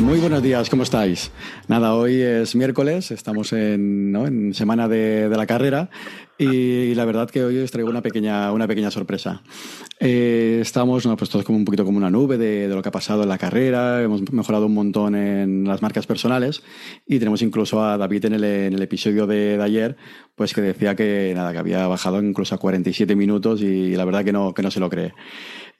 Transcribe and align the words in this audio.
Muy 0.00 0.18
buenos 0.18 0.42
días, 0.42 0.70
¿cómo 0.70 0.82
estáis? 0.82 1.30
Nada, 1.68 1.94
hoy 1.94 2.22
es 2.22 2.56
miércoles, 2.56 3.10
estamos 3.10 3.52
en, 3.52 4.50
semana 4.54 4.88
de, 4.88 5.28
la 5.28 5.46
carrera 5.46 5.90
y 6.38 6.94
la 6.94 7.04
verdad 7.04 7.28
que 7.28 7.44
hoy 7.44 7.58
os 7.58 7.70
traigo 7.70 7.90
una 7.90 8.00
pequeña, 8.00 8.50
una 8.50 8.66
pequeña 8.66 8.90
sorpresa. 8.90 9.42
Eh, 9.98 10.60
estamos 10.62 11.06
pues 11.18 11.28
todos 11.28 11.44
como 11.44 11.58
un 11.58 11.66
poquito 11.66 11.84
como 11.84 11.98
una 11.98 12.08
nube 12.08 12.38
de, 12.38 12.66
lo 12.68 12.80
que 12.80 12.88
ha 12.88 12.92
pasado 12.92 13.24
en 13.24 13.28
la 13.28 13.36
carrera, 13.36 14.02
hemos 14.02 14.32
mejorado 14.32 14.66
un 14.66 14.74
montón 14.74 15.14
en 15.14 15.64
las 15.64 15.82
marcas 15.82 16.06
personales 16.06 16.62
y 17.06 17.18
tenemos 17.18 17.42
incluso 17.42 17.84
a 17.84 17.98
David 17.98 18.24
en 18.24 18.34
el, 18.34 18.82
episodio 18.82 19.26
de, 19.26 19.60
ayer, 19.60 19.96
pues 20.34 20.54
que 20.54 20.62
decía 20.62 20.96
que 20.96 21.32
nada, 21.36 21.52
que 21.52 21.58
había 21.58 21.86
bajado 21.86 22.22
incluso 22.22 22.54
a 22.54 22.58
47 22.58 23.14
minutos 23.14 23.60
y 23.60 23.94
la 23.94 24.06
verdad 24.06 24.24
que 24.24 24.32
no, 24.32 24.54
que 24.54 24.62
no 24.62 24.70
se 24.70 24.80
lo 24.80 24.88
cree. 24.88 25.12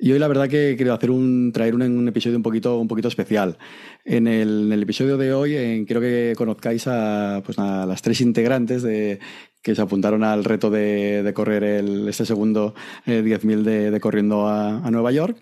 Y 0.02 0.12
hoy 0.12 0.18
la 0.18 0.28
verdad 0.28 0.48
que 0.48 0.76
quiero 0.76 0.94
hacer 0.94 1.10
un, 1.10 1.52
traer 1.52 1.74
un, 1.74 2.08
episodio 2.08 2.38
un 2.38 2.42
poquito, 2.42 2.78
un 2.78 2.88
poquito 2.88 3.08
especial. 3.08 3.58
En 4.06 4.26
el, 4.26 4.72
episodio 4.82 5.18
de 5.18 5.34
hoy 5.34 5.54
en, 5.54 5.84
quiero 5.84 6.00
que 6.00 6.32
conozcáis 6.38 6.86
a, 6.86 7.42
pues 7.44 7.58
a 7.58 7.84
las 7.84 8.00
tres 8.00 8.22
integrantes 8.22 8.82
de, 8.82 9.18
que 9.60 9.74
se 9.74 9.82
apuntaron 9.82 10.24
al 10.24 10.44
reto 10.44 10.70
de, 10.70 11.30
correr 11.34 11.64
el, 11.64 12.08
este 12.08 12.24
segundo 12.24 12.74
10.000 13.06 13.68
eh, 13.68 13.90
de, 13.90 14.00
corriendo 14.00 14.48
a, 14.48 14.90
Nueva 14.90 15.12
York 15.12 15.36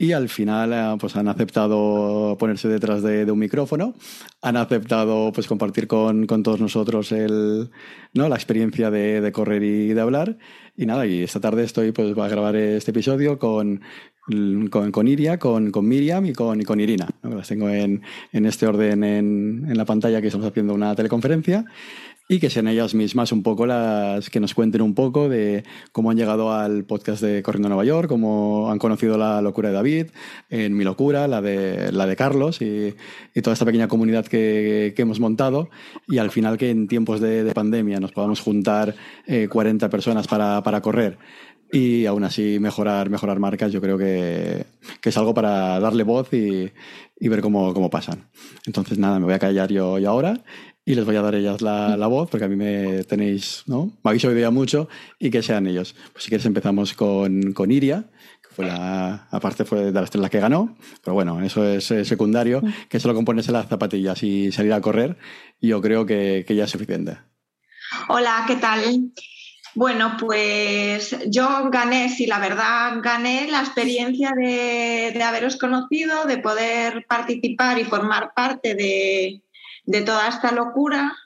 y 0.00 0.12
al 0.12 0.30
final 0.30 0.72
eh, 0.72 0.96
pues 0.98 1.14
han 1.16 1.28
aceptado 1.28 2.34
ponerse 2.38 2.68
detrás 2.68 3.02
de, 3.02 3.30
un 3.30 3.38
micrófono, 3.38 3.92
han 4.40 4.56
aceptado 4.56 5.30
pues 5.30 5.46
compartir 5.46 5.86
con, 5.86 6.26
todos 6.26 6.58
nosotros 6.58 7.12
el, 7.12 7.68
¿no? 8.14 8.30
la 8.30 8.36
experiencia 8.36 8.90
de, 8.90 9.30
correr 9.30 9.62
y 9.62 9.88
de 9.88 10.00
hablar. 10.00 10.38
Y 10.74 10.86
nada, 10.86 11.06
y 11.06 11.22
esta 11.22 11.38
tarde 11.38 11.64
estoy 11.64 11.92
pues 11.92 12.16
a 12.16 12.28
grabar 12.28 12.56
este 12.56 12.92
episodio 12.92 13.38
con, 13.38 13.82
con, 14.70 15.06
Iria, 15.06 15.38
con, 15.38 15.70
con, 15.70 15.86
Miriam 15.86 16.24
y 16.24 16.32
con, 16.32 16.62
con 16.62 16.80
Irina. 16.80 17.06
Las 17.22 17.48
tengo 17.48 17.68
en, 17.68 18.00
en 18.32 18.46
este 18.46 18.66
orden 18.66 19.04
en, 19.04 19.66
en 19.68 19.76
la 19.76 19.84
pantalla 19.84 20.22
que 20.22 20.28
estamos 20.28 20.46
haciendo 20.46 20.72
una 20.72 20.94
teleconferencia 20.94 21.66
y 22.30 22.38
que 22.38 22.48
sean 22.48 22.68
ellas 22.68 22.94
mismas 22.94 23.32
un 23.32 23.42
poco 23.42 23.66
las 23.66 24.30
que 24.30 24.38
nos 24.38 24.54
cuenten 24.54 24.82
un 24.82 24.94
poco 24.94 25.28
de 25.28 25.64
cómo 25.90 26.12
han 26.12 26.16
llegado 26.16 26.52
al 26.52 26.84
podcast 26.84 27.20
de 27.20 27.42
Corriendo 27.42 27.68
Nueva 27.68 27.84
York, 27.84 28.08
cómo 28.08 28.70
han 28.70 28.78
conocido 28.78 29.18
la 29.18 29.42
locura 29.42 29.70
de 29.70 29.74
David, 29.74 30.06
en 30.48 30.76
mi 30.76 30.84
locura, 30.84 31.26
la 31.26 31.42
de, 31.42 31.90
la 31.90 32.06
de 32.06 32.14
Carlos 32.14 32.62
y, 32.62 32.94
toda 33.42 33.54
esta 33.54 33.64
pequeña 33.64 33.88
comunidad 33.88 34.26
que, 34.26 34.92
que, 34.94 35.02
hemos 35.02 35.18
montado. 35.18 35.70
Y 36.06 36.18
al 36.18 36.30
final 36.30 36.56
que 36.56 36.70
en 36.70 36.86
tiempos 36.86 37.20
de, 37.20 37.42
de 37.42 37.52
pandemia 37.52 37.98
nos 37.98 38.12
podamos 38.12 38.38
juntar 38.38 38.94
40 39.26 39.86
eh, 39.86 39.88
personas 39.88 40.28
para, 40.28 40.62
para 40.62 40.80
correr 40.82 41.18
y 41.72 42.06
aún 42.06 42.24
así 42.24 42.58
mejorar, 42.58 43.10
mejorar 43.10 43.38
marcas, 43.38 43.72
yo 43.72 43.80
creo 43.80 43.96
que, 43.96 44.66
que 45.00 45.08
es 45.08 45.16
algo 45.16 45.34
para 45.34 45.78
darle 45.80 46.02
voz 46.02 46.32
y, 46.32 46.70
y 47.18 47.28
ver 47.28 47.40
cómo, 47.40 47.72
cómo, 47.72 47.90
pasan. 47.90 48.28
Entonces, 48.66 48.98
nada, 48.98 49.18
me 49.18 49.26
voy 49.26 49.34
a 49.34 49.38
callar 49.38 49.70
yo, 49.70 49.98
yo 49.98 50.10
ahora 50.10 50.40
y 50.84 50.94
les 50.94 51.04
voy 51.04 51.16
a 51.16 51.22
dar 51.22 51.34
ellas 51.34 51.60
la, 51.60 51.96
la, 51.96 52.06
voz 52.06 52.28
porque 52.30 52.46
a 52.46 52.48
mí 52.48 52.56
me 52.56 53.04
tenéis, 53.04 53.62
¿no? 53.66 53.86
Me 54.02 54.10
habéis 54.10 54.24
oído 54.24 54.50
mucho 54.50 54.88
y 55.18 55.30
que 55.30 55.42
sean 55.42 55.66
ellos. 55.66 55.94
Pues 56.12 56.24
si 56.24 56.30
quieres 56.30 56.46
empezamos 56.46 56.94
con, 56.94 57.52
con 57.52 57.70
Iria, 57.70 58.06
que 58.42 58.54
fue 58.54 58.66
la, 58.66 59.28
aparte 59.30 59.64
fue 59.64 59.92
de 59.92 60.00
las 60.00 60.10
tres 60.10 60.22
la 60.22 60.30
que 60.30 60.40
ganó, 60.40 60.76
pero 61.04 61.14
bueno, 61.14 61.40
eso 61.42 61.64
es 61.64 61.84
secundario, 61.84 62.62
que 62.88 62.98
solo 62.98 63.14
componerse 63.14 63.52
las 63.52 63.68
zapatillas 63.68 64.22
y 64.22 64.50
salir 64.50 64.72
a 64.72 64.80
correr, 64.80 65.16
yo 65.60 65.80
creo 65.80 66.06
que, 66.06 66.44
que 66.46 66.56
ya 66.56 66.64
es 66.64 66.70
suficiente. 66.70 67.18
Hola, 68.08 68.44
¿qué 68.46 68.56
tal? 68.56 69.12
Bueno, 69.74 70.16
pues 70.18 71.16
yo 71.28 71.70
gané, 71.70 72.08
sí, 72.08 72.26
la 72.26 72.40
verdad, 72.40 72.98
gané 73.02 73.48
la 73.48 73.60
experiencia 73.60 74.32
de, 74.36 75.12
de 75.14 75.22
haberos 75.22 75.56
conocido, 75.56 76.24
de 76.24 76.38
poder 76.38 77.06
participar 77.08 77.78
y 77.78 77.84
formar 77.84 78.32
parte 78.34 78.74
de, 78.74 79.42
de 79.84 80.02
toda 80.02 80.28
esta 80.28 80.52
locura, 80.52 81.16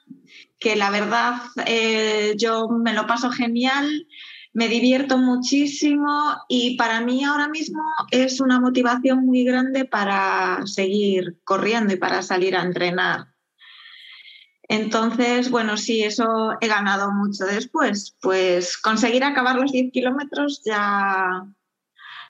que 0.58 0.76
la 0.76 0.90
verdad 0.90 1.34
eh, 1.66 2.34
yo 2.36 2.68
me 2.68 2.92
lo 2.92 3.06
paso 3.06 3.30
genial, 3.30 4.06
me 4.52 4.68
divierto 4.68 5.18
muchísimo 5.18 6.36
y 6.48 6.76
para 6.76 7.00
mí 7.00 7.24
ahora 7.24 7.48
mismo 7.48 7.82
es 8.10 8.40
una 8.40 8.60
motivación 8.60 9.26
muy 9.26 9.44
grande 9.44 9.84
para 9.84 10.60
seguir 10.64 11.38
corriendo 11.44 11.92
y 11.92 11.96
para 11.96 12.22
salir 12.22 12.56
a 12.56 12.62
entrenar. 12.62 13.33
Entonces, 14.68 15.50
bueno, 15.50 15.76
sí, 15.76 16.02
eso 16.02 16.52
he 16.60 16.68
ganado 16.68 17.12
mucho 17.12 17.44
después. 17.44 18.16
Pues 18.20 18.78
conseguir 18.78 19.24
acabar 19.24 19.56
los 19.56 19.72
10 19.72 19.92
kilómetros 19.92 20.62
ya, 20.64 21.46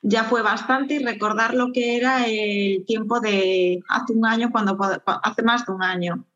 ya 0.02 0.24
fue 0.24 0.42
bastante 0.42 0.94
y 0.94 1.04
recordar 1.04 1.54
lo 1.54 1.72
que 1.72 1.96
era 1.96 2.26
el 2.26 2.84
tiempo 2.86 3.20
de 3.20 3.80
hace 3.88 4.12
un 4.12 4.26
año, 4.26 4.50
cuando 4.50 4.76
hace 5.22 5.42
más 5.42 5.66
de 5.66 5.72
un 5.72 5.82
año, 5.82 6.26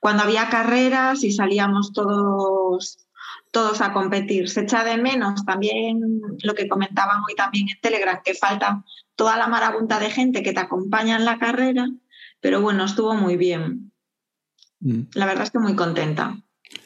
cuando 0.00 0.22
había 0.24 0.48
carreras 0.48 1.24
y 1.24 1.32
salíamos 1.32 1.92
todos 1.92 3.06
todos 3.50 3.80
a 3.80 3.92
competir. 3.92 4.48
Se 4.48 4.62
echa 4.62 4.84
de 4.84 4.96
menos 4.96 5.44
también 5.44 6.20
lo 6.42 6.54
que 6.54 6.68
comentaban 6.68 7.22
hoy 7.28 7.34
también 7.34 7.68
en 7.68 7.80
Telegram, 7.80 8.20
que 8.24 8.34
falta 8.34 8.84
toda 9.16 9.36
la 9.36 9.48
marabunta 9.48 9.98
de 9.98 10.10
gente 10.10 10.42
que 10.42 10.52
te 10.52 10.60
acompaña 10.60 11.16
en 11.16 11.24
la 11.24 11.38
carrera, 11.38 11.88
pero 12.40 12.60
bueno, 12.60 12.84
estuvo 12.84 13.14
muy 13.14 13.36
bien. 13.36 13.89
Mm. 14.80 15.00
La 15.14 15.26
verdad 15.26 15.44
es 15.44 15.50
que 15.50 15.58
muy 15.58 15.74
contenta. 15.74 16.36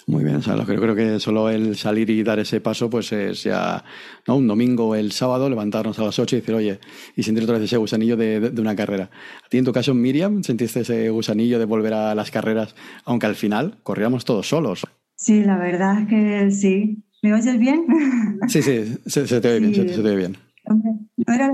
Muy 0.06 0.24
bien, 0.24 0.36
o 0.36 0.42
sea, 0.42 0.54
creo, 0.64 0.80
creo 0.80 0.94
que 0.94 1.18
solo 1.18 1.48
el 1.48 1.76
salir 1.76 2.10
y 2.10 2.22
dar 2.22 2.38
ese 2.38 2.60
paso, 2.60 2.90
pues 2.90 3.10
es 3.12 3.42
ya 3.42 3.84
¿no? 4.26 4.36
un 4.36 4.46
domingo 4.46 4.88
o 4.88 4.94
el 4.94 5.12
sábado, 5.12 5.48
levantarnos 5.48 5.98
a 5.98 6.04
las 6.04 6.18
8 6.18 6.36
y 6.36 6.40
decir, 6.40 6.54
oye, 6.54 6.78
y 7.16 7.22
sentir 7.22 7.44
otra 7.44 7.54
vez 7.54 7.64
ese 7.64 7.78
gusanillo 7.78 8.16
de, 8.16 8.40
de, 8.40 8.60
una 8.60 8.76
carrera. 8.76 9.10
¿A 9.44 9.48
ti 9.48 9.58
en 9.58 9.64
tu 9.64 9.72
caso, 9.72 9.94
Miriam, 9.94 10.42
sentiste 10.42 10.80
ese 10.80 11.08
gusanillo 11.10 11.58
de 11.58 11.64
volver 11.64 11.94
a 11.94 12.14
las 12.14 12.30
carreras, 12.30 12.74
aunque 13.04 13.26
al 13.26 13.34
final 13.34 13.78
corríamos 13.82 14.24
todos 14.24 14.48
solos? 14.48 14.86
Sí, 15.16 15.42
la 15.42 15.56
verdad 15.58 16.00
es 16.02 16.08
que 16.08 16.50
sí. 16.50 17.02
¿Me 17.22 17.32
oyes 17.32 17.58
bien? 17.58 17.86
Sí, 18.48 18.60
sí, 18.60 18.98
se, 19.06 19.40
te 19.40 19.48
ve 19.48 19.60
bien, 19.60 19.74
se, 19.74 19.84
te 19.84 20.02
ve 20.02 20.16
bien. 20.16 20.36
no 20.66 21.34
era, 21.34 21.48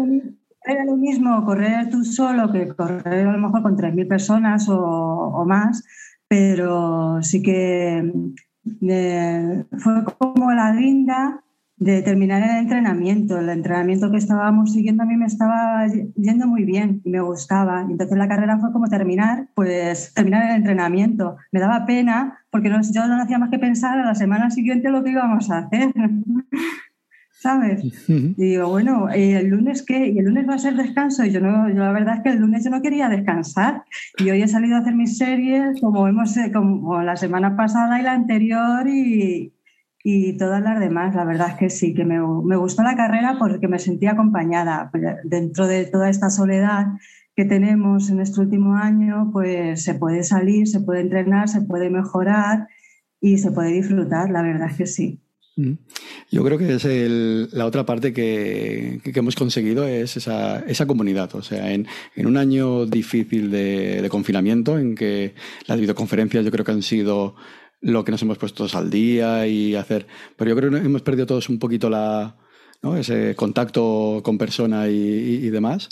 lo, 0.84 0.96
mismo 0.96 1.44
correr 1.44 1.88
tú 1.88 2.04
solo 2.04 2.50
que 2.50 2.66
correr 2.68 3.28
a 3.28 3.32
lo 3.32 3.38
mejor 3.38 3.62
con 3.62 3.76
3.000 3.76 4.08
personas 4.08 4.68
o, 4.68 4.76
o 4.76 5.44
más 5.44 5.84
pero 6.30 7.20
sí 7.22 7.42
que 7.42 8.08
eh, 8.82 9.64
fue 9.78 10.04
como 10.16 10.52
la 10.52 10.72
guinda 10.76 11.42
de 11.76 12.02
terminar 12.02 12.40
el 12.44 12.56
entrenamiento. 12.56 13.36
El 13.36 13.48
entrenamiento 13.48 14.12
que 14.12 14.18
estábamos 14.18 14.72
siguiendo 14.72 15.02
a 15.02 15.06
mí 15.06 15.16
me 15.16 15.26
estaba 15.26 15.88
yendo 15.88 16.46
muy 16.46 16.64
bien 16.64 17.02
y 17.04 17.10
me 17.10 17.20
gustaba. 17.20 17.80
Entonces 17.80 18.16
la 18.16 18.28
carrera 18.28 18.58
fue 18.60 18.70
como 18.70 18.88
terminar, 18.88 19.48
pues 19.56 20.14
terminar 20.14 20.48
el 20.48 20.56
entrenamiento. 20.58 21.36
Me 21.50 21.58
daba 21.58 21.84
pena 21.84 22.38
porque 22.50 22.68
no, 22.68 22.80
yo 22.80 23.08
no 23.08 23.20
hacía 23.20 23.40
más 23.40 23.50
que 23.50 23.58
pensar 23.58 23.98
a 23.98 24.04
la 24.04 24.14
semana 24.14 24.50
siguiente 24.50 24.88
lo 24.88 25.02
que 25.02 25.10
íbamos 25.10 25.50
a 25.50 25.58
hacer. 25.58 25.92
¿sabes? 27.40 27.82
Y 28.06 28.34
digo, 28.36 28.68
bueno, 28.68 29.08
¿y 29.16 29.32
el 29.32 29.46
lunes 29.48 29.82
qué? 29.82 30.08
¿Y 30.08 30.18
el 30.18 30.26
lunes 30.26 30.46
va 30.46 30.56
a 30.56 30.58
ser 30.58 30.76
descanso? 30.76 31.24
Y 31.24 31.30
yo, 31.30 31.40
no, 31.40 31.70
yo 31.70 31.76
la 31.76 31.90
verdad 31.90 32.16
es 32.16 32.22
que 32.22 32.28
el 32.28 32.38
lunes 32.38 32.64
yo 32.64 32.70
no 32.70 32.82
quería 32.82 33.08
descansar. 33.08 33.84
Y 34.18 34.28
hoy 34.28 34.42
he 34.42 34.48
salido 34.48 34.76
a 34.76 34.80
hacer 34.80 34.94
mis 34.94 35.16
series 35.16 35.80
como, 35.80 36.06
hemos, 36.06 36.36
eh, 36.36 36.52
como 36.52 37.02
la 37.02 37.16
semana 37.16 37.56
pasada 37.56 37.98
y 37.98 38.02
la 38.02 38.12
anterior 38.12 38.86
y, 38.86 39.54
y 40.04 40.36
todas 40.36 40.62
las 40.62 40.80
demás. 40.80 41.14
La 41.14 41.24
verdad 41.24 41.48
es 41.48 41.54
que 41.54 41.70
sí, 41.70 41.94
que 41.94 42.04
me, 42.04 42.20
me 42.20 42.56
gustó 42.56 42.82
la 42.82 42.94
carrera 42.94 43.36
porque 43.38 43.68
me 43.68 43.78
sentía 43.78 44.12
acompañada. 44.12 44.90
Dentro 45.24 45.66
de 45.66 45.86
toda 45.86 46.10
esta 46.10 46.28
soledad 46.28 46.88
que 47.34 47.46
tenemos 47.46 48.10
en 48.10 48.20
este 48.20 48.38
último 48.42 48.74
año, 48.74 49.30
pues 49.32 49.82
se 49.82 49.94
puede 49.94 50.24
salir, 50.24 50.68
se 50.68 50.80
puede 50.80 51.00
entrenar, 51.00 51.48
se 51.48 51.62
puede 51.62 51.88
mejorar 51.88 52.68
y 53.18 53.38
se 53.38 53.50
puede 53.50 53.72
disfrutar. 53.72 54.28
La 54.28 54.42
verdad 54.42 54.68
es 54.70 54.76
que 54.76 54.86
sí. 54.86 55.20
Yo 56.32 56.44
creo 56.44 56.58
que 56.58 56.74
es 56.74 56.84
la 57.52 57.66
otra 57.66 57.84
parte 57.84 58.12
que, 58.12 59.00
hemos 59.04 59.34
conseguido 59.34 59.84
es 59.86 60.16
esa, 60.16 60.60
esa 60.60 60.86
comunidad. 60.86 61.34
O 61.34 61.42
sea, 61.42 61.72
en, 61.72 61.88
un 62.16 62.36
año 62.36 62.86
difícil 62.86 63.50
de, 63.50 64.06
confinamiento, 64.08 64.78
en 64.78 64.94
que 64.94 65.34
las 65.66 65.80
videoconferencias 65.80 66.44
yo 66.44 66.52
creo 66.52 66.64
que 66.64 66.70
han 66.72 66.82
sido 66.82 67.34
lo 67.80 68.04
que 68.04 68.12
nos 68.12 68.22
hemos 68.22 68.38
puesto 68.38 68.66
al 68.72 68.90
día 68.90 69.46
y 69.48 69.74
hacer. 69.74 70.06
Pero 70.36 70.50
yo 70.50 70.56
creo 70.56 70.70
que 70.70 70.76
hemos 70.78 71.02
perdido 71.02 71.26
todos 71.26 71.48
un 71.48 71.58
poquito 71.58 71.90
la, 71.90 72.36
ese 72.96 73.34
contacto 73.34 74.20
con 74.22 74.38
persona 74.38 74.86
y 74.88 75.50
demás. 75.50 75.88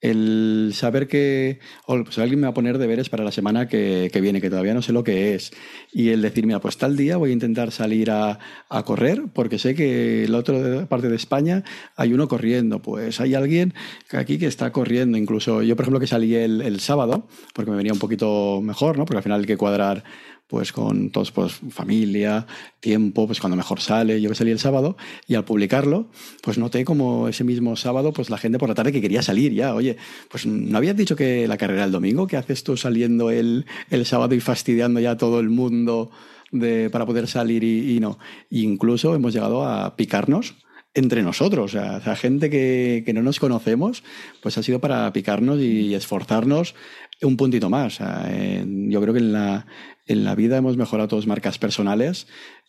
El 0.00 0.72
saber 0.74 1.08
que 1.08 1.58
o 1.86 2.02
pues 2.04 2.18
alguien 2.18 2.40
me 2.40 2.46
va 2.46 2.50
a 2.50 2.54
poner 2.54 2.78
deberes 2.78 3.08
para 3.10 3.24
la 3.24 3.32
semana 3.32 3.68
que, 3.68 4.10
que, 4.12 4.20
viene, 4.20 4.40
que 4.40 4.50
todavía 4.50 4.74
no 4.74 4.82
sé 4.82 4.92
lo 4.92 5.04
que 5.04 5.34
es, 5.34 5.52
y 5.92 6.10
el 6.10 6.22
decir, 6.22 6.46
mira, 6.46 6.60
pues 6.60 6.76
tal 6.76 6.96
día 6.96 7.16
voy 7.16 7.30
a 7.30 7.32
intentar 7.32 7.70
salir 7.72 8.10
a, 8.10 8.38
a 8.68 8.82
correr, 8.84 9.24
porque 9.32 9.58
sé 9.58 9.74
que 9.74 10.24
en 10.24 10.32
la 10.32 10.38
otra 10.38 10.86
parte 10.86 11.08
de 11.08 11.16
España 11.16 11.64
hay 11.96 12.12
uno 12.12 12.28
corriendo, 12.28 12.80
pues 12.80 13.20
hay 13.20 13.34
alguien 13.34 13.74
aquí 14.12 14.38
que 14.38 14.46
está 14.46 14.72
corriendo, 14.72 15.18
incluso 15.18 15.62
yo, 15.62 15.76
por 15.76 15.84
ejemplo, 15.84 16.00
que 16.00 16.06
salí 16.06 16.34
el, 16.34 16.62
el 16.62 16.80
sábado, 16.80 17.26
porque 17.54 17.70
me 17.70 17.76
venía 17.76 17.92
un 17.92 17.98
poquito 17.98 18.60
mejor, 18.62 18.98
¿no? 18.98 19.04
Porque 19.04 19.18
al 19.18 19.22
final 19.22 19.40
hay 19.40 19.46
que 19.46 19.56
cuadrar 19.56 20.04
pues 20.50 20.72
con 20.72 21.10
todos, 21.10 21.30
pues 21.30 21.60
familia, 21.70 22.44
tiempo, 22.80 23.26
pues 23.26 23.38
cuando 23.38 23.56
mejor 23.56 23.80
sale. 23.80 24.20
Yo 24.20 24.28
que 24.28 24.34
salí 24.34 24.50
el 24.50 24.58
sábado 24.58 24.96
y 25.28 25.36
al 25.36 25.44
publicarlo, 25.44 26.08
pues 26.42 26.58
noté 26.58 26.84
como 26.84 27.28
ese 27.28 27.44
mismo 27.44 27.76
sábado, 27.76 28.12
pues 28.12 28.30
la 28.30 28.36
gente 28.36 28.58
por 28.58 28.68
la 28.68 28.74
tarde 28.74 28.90
que 28.90 29.00
quería 29.00 29.22
salir 29.22 29.54
ya. 29.54 29.76
Oye, 29.76 29.96
pues 30.28 30.46
no 30.46 30.76
habías 30.76 30.96
dicho 30.96 31.14
que 31.14 31.46
la 31.46 31.56
carrera 31.56 31.84
el 31.84 31.92
domingo, 31.92 32.26
¿qué 32.26 32.36
haces 32.36 32.64
tú 32.64 32.76
saliendo 32.76 33.30
el, 33.30 33.64
el 33.90 34.04
sábado 34.04 34.34
y 34.34 34.40
fastidiando 34.40 34.98
ya 34.98 35.12
a 35.12 35.16
todo 35.16 35.38
el 35.38 35.50
mundo 35.50 36.10
de, 36.50 36.90
para 36.90 37.06
poder 37.06 37.28
salir 37.28 37.62
y, 37.62 37.96
y 37.96 38.00
no? 38.00 38.18
incluso 38.50 39.14
hemos 39.14 39.32
llegado 39.32 39.64
a 39.64 39.94
picarnos 39.94 40.56
entre 40.94 41.22
nosotros. 41.22 41.74
O 41.74 41.78
sea, 41.78 41.96
o 41.96 42.00
sea 42.00 42.16
gente 42.16 42.50
que, 42.50 43.02
que, 43.04 43.12
no 43.12 43.22
nos 43.22 43.40
conocemos, 43.40 44.02
pues 44.42 44.58
ha 44.58 44.62
sido 44.62 44.80
para 44.80 45.12
picarnos 45.12 45.60
y 45.60 45.94
esforzarnos 45.94 46.74
un 47.22 47.36
puntito 47.36 47.70
más. 47.70 47.94
O 47.94 47.96
sea, 47.98 48.30
yo 48.64 49.00
creo 49.00 49.14
que 49.14 49.20
en 49.20 49.32
la, 49.32 49.66
en 50.06 50.24
la 50.24 50.34
vida 50.34 50.56
hemos 50.56 50.76
mejorado 50.76 51.08
todas 51.08 51.26
marcas 51.26 51.58
personales 51.58 52.26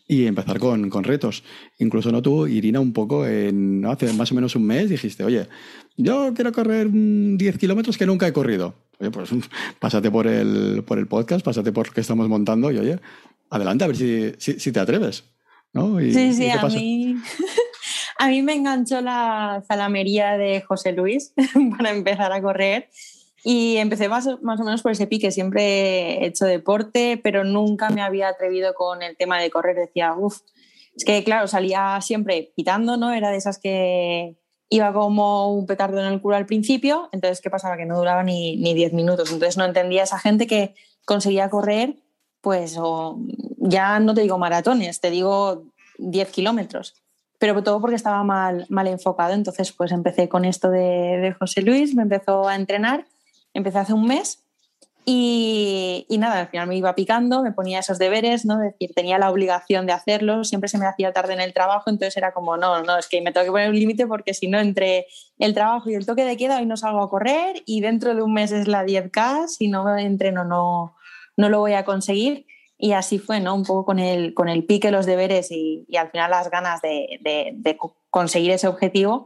y 0.08 0.26
empezar 0.26 0.60
con, 0.60 0.90
con, 0.90 1.04
retos. 1.04 1.44
Incluso 1.80 2.12
no 2.12 2.22
tú, 2.22 2.48
Irina, 2.48 2.80
un 2.80 2.94
poco 2.94 3.26
en, 3.26 3.82
¿no? 3.82 3.92
hace 3.92 4.12
más 4.14 4.32
o 4.32 4.36
menos 4.36 4.56
un 4.56 4.66
mes 4.66 4.90
dijiste, 4.90 5.24
oye, 5.24 5.48
yo 5.96 6.34
quiero 6.34 6.52
correr 6.52 6.90
10 6.92 7.58
kilómetros 7.58 7.98
que 7.98 8.06
nunca 8.06 8.28
he 8.28 8.34
corrido. 8.34 8.76
Oye, 9.00 9.12
pues 9.12 9.30
pásate 9.80 10.12
por 10.12 10.28
el, 10.28 10.84
por 10.86 10.98
el 11.00 11.08
podcast, 11.08 11.46
pásate 11.46 11.72
por 11.72 11.88
lo 11.88 11.94
que 11.94 12.02
estamos 12.02 12.28
montando 12.28 12.72
y 12.72 12.78
oye, 12.78 13.00
adelante 13.50 13.84
a 13.86 13.88
ver 13.88 13.96
si, 13.96 14.34
si, 14.38 14.60
si 14.60 14.72
te 14.72 14.80
atreves. 14.80 15.24
¿no? 15.74 16.02
Y, 16.02 16.14
sí, 16.14 16.34
sí, 16.34 16.50
a 16.50 16.68
mí, 16.68 17.16
a 18.22 18.28
mí 18.28 18.44
me 18.44 18.54
enganchó 18.54 19.02
la 19.02 19.64
zalamería 19.68 20.38
de 20.38 20.62
José 20.62 20.92
Luis 20.92 21.34
para 21.76 21.90
empezar 21.90 22.32
a 22.32 22.40
correr 22.40 22.88
y 23.44 23.78
empecé 23.78 24.10
más, 24.10 24.28
más 24.44 24.60
o 24.60 24.64
menos 24.64 24.84
por 24.84 24.92
ese 24.92 25.08
pique. 25.08 25.32
Siempre 25.32 26.20
he 26.20 26.28
hecho 26.28 26.46
deporte, 26.46 27.20
pero 27.24 27.44
nunca 27.44 27.90
me 27.90 28.04
había 28.04 28.28
atrevido 28.28 28.76
con 28.76 29.02
el 29.02 29.18
tema 29.18 29.42
de 29.42 29.50
correr. 29.50 29.76
Decía, 29.76 30.14
uff, 30.14 30.42
es 30.96 31.04
que 31.04 31.24
claro, 31.24 31.48
salía 31.48 32.00
siempre 32.02 32.54
pitando, 32.56 32.96
¿no? 32.96 33.12
Era 33.12 33.32
de 33.32 33.38
esas 33.38 33.58
que 33.58 34.38
iba 34.70 34.94
como 34.94 35.52
un 35.56 35.66
petardo 35.66 36.00
en 36.00 36.14
el 36.14 36.22
culo 36.22 36.36
al 36.36 36.46
principio. 36.46 37.10
Entonces, 37.14 37.42
¿qué 37.42 37.50
pasaba? 37.50 37.76
Que 37.76 37.88
no 37.88 37.98
duraba 37.98 38.22
ni, 38.22 38.56
ni 38.58 38.76
10 38.76 38.94
minutos. 38.94 39.32
Entonces, 39.32 39.58
no 39.58 39.66
entendía 39.66 40.04
esa 40.04 40.20
gente 40.20 40.46
que 40.46 40.76
conseguía 41.06 41.50
correr, 41.50 41.96
pues, 42.40 42.78
o, 42.78 43.18
ya 43.58 44.00
no 44.00 44.14
te 44.14 44.22
digo 44.22 44.38
maratones, 44.38 45.02
te 45.02 45.10
digo 45.10 45.64
10 45.98 46.30
kilómetros 46.30 47.01
pero 47.42 47.62
todo 47.62 47.82
porque 47.82 47.98
estaba 47.98 48.24
mal, 48.24 48.66
mal 48.70 48.88
enfocado. 48.88 49.34
Entonces, 49.34 49.74
pues 49.74 49.92
empecé 49.92 50.30
con 50.30 50.46
esto 50.46 50.70
de, 50.70 50.80
de 50.80 51.34
José 51.34 51.62
Luis, 51.62 51.94
me 51.94 52.04
empezó 52.04 52.48
a 52.48 52.56
entrenar 52.56 53.06
Empecé 53.54 53.80
hace 53.80 53.94
un 53.94 54.08
mes 54.08 54.44
y, 55.04 56.06
nada, 56.20 56.42
al 56.42 56.48
final 56.48 56.68
me 56.68 56.78
iba 56.78 56.94
picando, 56.94 57.42
me 57.42 57.52
ponía 57.52 57.80
esos 57.80 57.98
deberes, 57.98 58.46
¿no? 58.46 58.62
Es 58.62 58.74
decir, 58.74 58.94
tenía 58.96 59.18
la 59.18 59.32
obligación 59.32 59.88
de 59.88 59.94
hacerlo, 59.94 60.44
siempre 60.44 60.70
se 60.70 60.78
me 60.78 60.86
hacía 60.86 61.12
tarde 61.12 61.34
en 61.34 61.42
el 61.42 61.54
trabajo, 61.54 61.90
entonces 61.90 62.16
era 62.18 62.34
como, 62.34 62.56
no, 62.56 62.84
no, 62.84 62.98
es 62.98 63.08
que 63.08 63.20
me 63.20 63.32
tengo 63.32 63.46
que 63.46 63.52
poner 63.52 63.70
un 63.70 63.80
límite 63.80 64.06
porque 64.06 64.36
si 64.36 64.48
no, 64.48 64.60
entre 64.60 65.08
el 65.40 65.54
trabajo 65.56 65.90
y 65.90 65.96
el 65.96 66.06
toque 66.06 66.24
de 66.24 66.38
queda, 66.38 66.60
hoy 66.60 66.68
no 66.68 66.78
salgo 66.78 67.02
a 67.02 67.10
correr 67.10 67.64
y 67.66 67.82
dentro 67.82 68.14
de 68.14 68.22
un 68.22 68.34
mes 68.34 68.52
es 68.52 68.68
la 68.68 68.86
10K, 68.86 69.48
si 69.48 69.68
no 69.68 69.98
entreno 69.98 70.46
no, 70.46 70.96
no 71.36 71.50
lo 71.50 71.60
voy 71.60 71.74
a 71.74 71.84
conseguir. 71.84 72.46
Y 72.84 72.94
así 72.94 73.20
fue, 73.20 73.40
¿no? 73.40 73.54
Un 73.54 73.64
poco 73.64 73.86
con 73.86 74.00
el, 74.00 74.34
con 74.34 74.50
el 74.50 74.66
pique, 74.66 74.90
los 74.90 75.06
deberes 75.06 75.52
y, 75.52 75.86
al 75.96 76.10
final 76.10 76.32
las 76.32 76.50
ganas 76.50 76.82
de, 76.82 77.78
conseguir 78.10 78.50
ese 78.50 78.68
objetivo, 78.68 79.26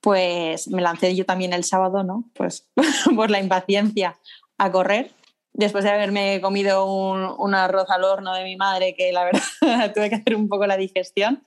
pues 0.00 0.68
me 0.68 0.80
lancé 0.80 1.16
yo 1.16 1.26
también 1.26 1.52
el 1.52 1.64
sábado, 1.64 2.04
¿no? 2.04 2.30
Pues 2.32 2.70
por 3.16 3.28
la 3.32 3.40
impaciencia 3.40 4.16
a 4.56 4.70
correr. 4.70 5.10
Después 5.52 5.82
de 5.82 5.90
haberme 5.90 6.40
comido 6.40 6.86
un, 6.86 7.28
un, 7.38 7.54
arroz 7.56 7.90
al 7.90 8.04
horno 8.04 8.34
de 8.34 8.44
mi 8.44 8.54
madre, 8.54 8.94
que 8.94 9.10
la 9.10 9.24
verdad 9.24 9.42
tuve 9.94 10.08
que 10.08 10.14
hacer 10.14 10.36
un 10.36 10.48
poco 10.48 10.68
la 10.68 10.76
digestión, 10.76 11.42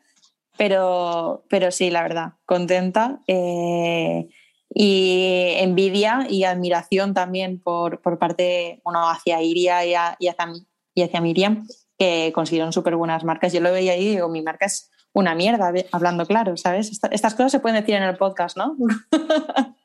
pero, 0.57 1.45
pero 1.49 1.71
sí, 1.71 1.89
la 1.89 2.03
verdad, 2.03 2.33
contenta. 2.45 3.21
Eh, 3.27 4.27
y 4.73 5.53
envidia 5.55 6.27
y 6.29 6.43
admiración 6.43 7.13
también 7.13 7.61
por, 7.61 8.01
por 8.01 8.19
parte, 8.19 8.81
bueno, 8.83 9.09
hacia 9.09 9.41
Iria 9.41 9.85
y, 9.85 9.93
a, 9.93 10.17
y, 10.19 10.27
hacia, 10.27 10.47
y 10.95 11.03
hacia 11.03 11.21
Miriam, 11.21 11.67
que 11.99 12.31
consiguieron 12.33 12.73
súper 12.73 12.95
buenas 12.95 13.23
marcas. 13.23 13.53
Yo 13.53 13.61
lo 13.61 13.71
veía 13.71 13.91
ahí 13.91 14.07
y 14.07 14.09
digo, 14.11 14.29
mi 14.29 14.41
marca 14.41 14.65
es 14.65 14.89
una 15.13 15.35
mierda, 15.35 15.71
hablando 15.91 16.25
claro, 16.25 16.57
¿sabes? 16.57 16.99
Estas 17.11 17.35
cosas 17.35 17.51
se 17.51 17.59
pueden 17.59 17.79
decir 17.79 17.95
en 17.95 18.03
el 18.03 18.17
podcast, 18.17 18.57
¿no? 18.57 18.75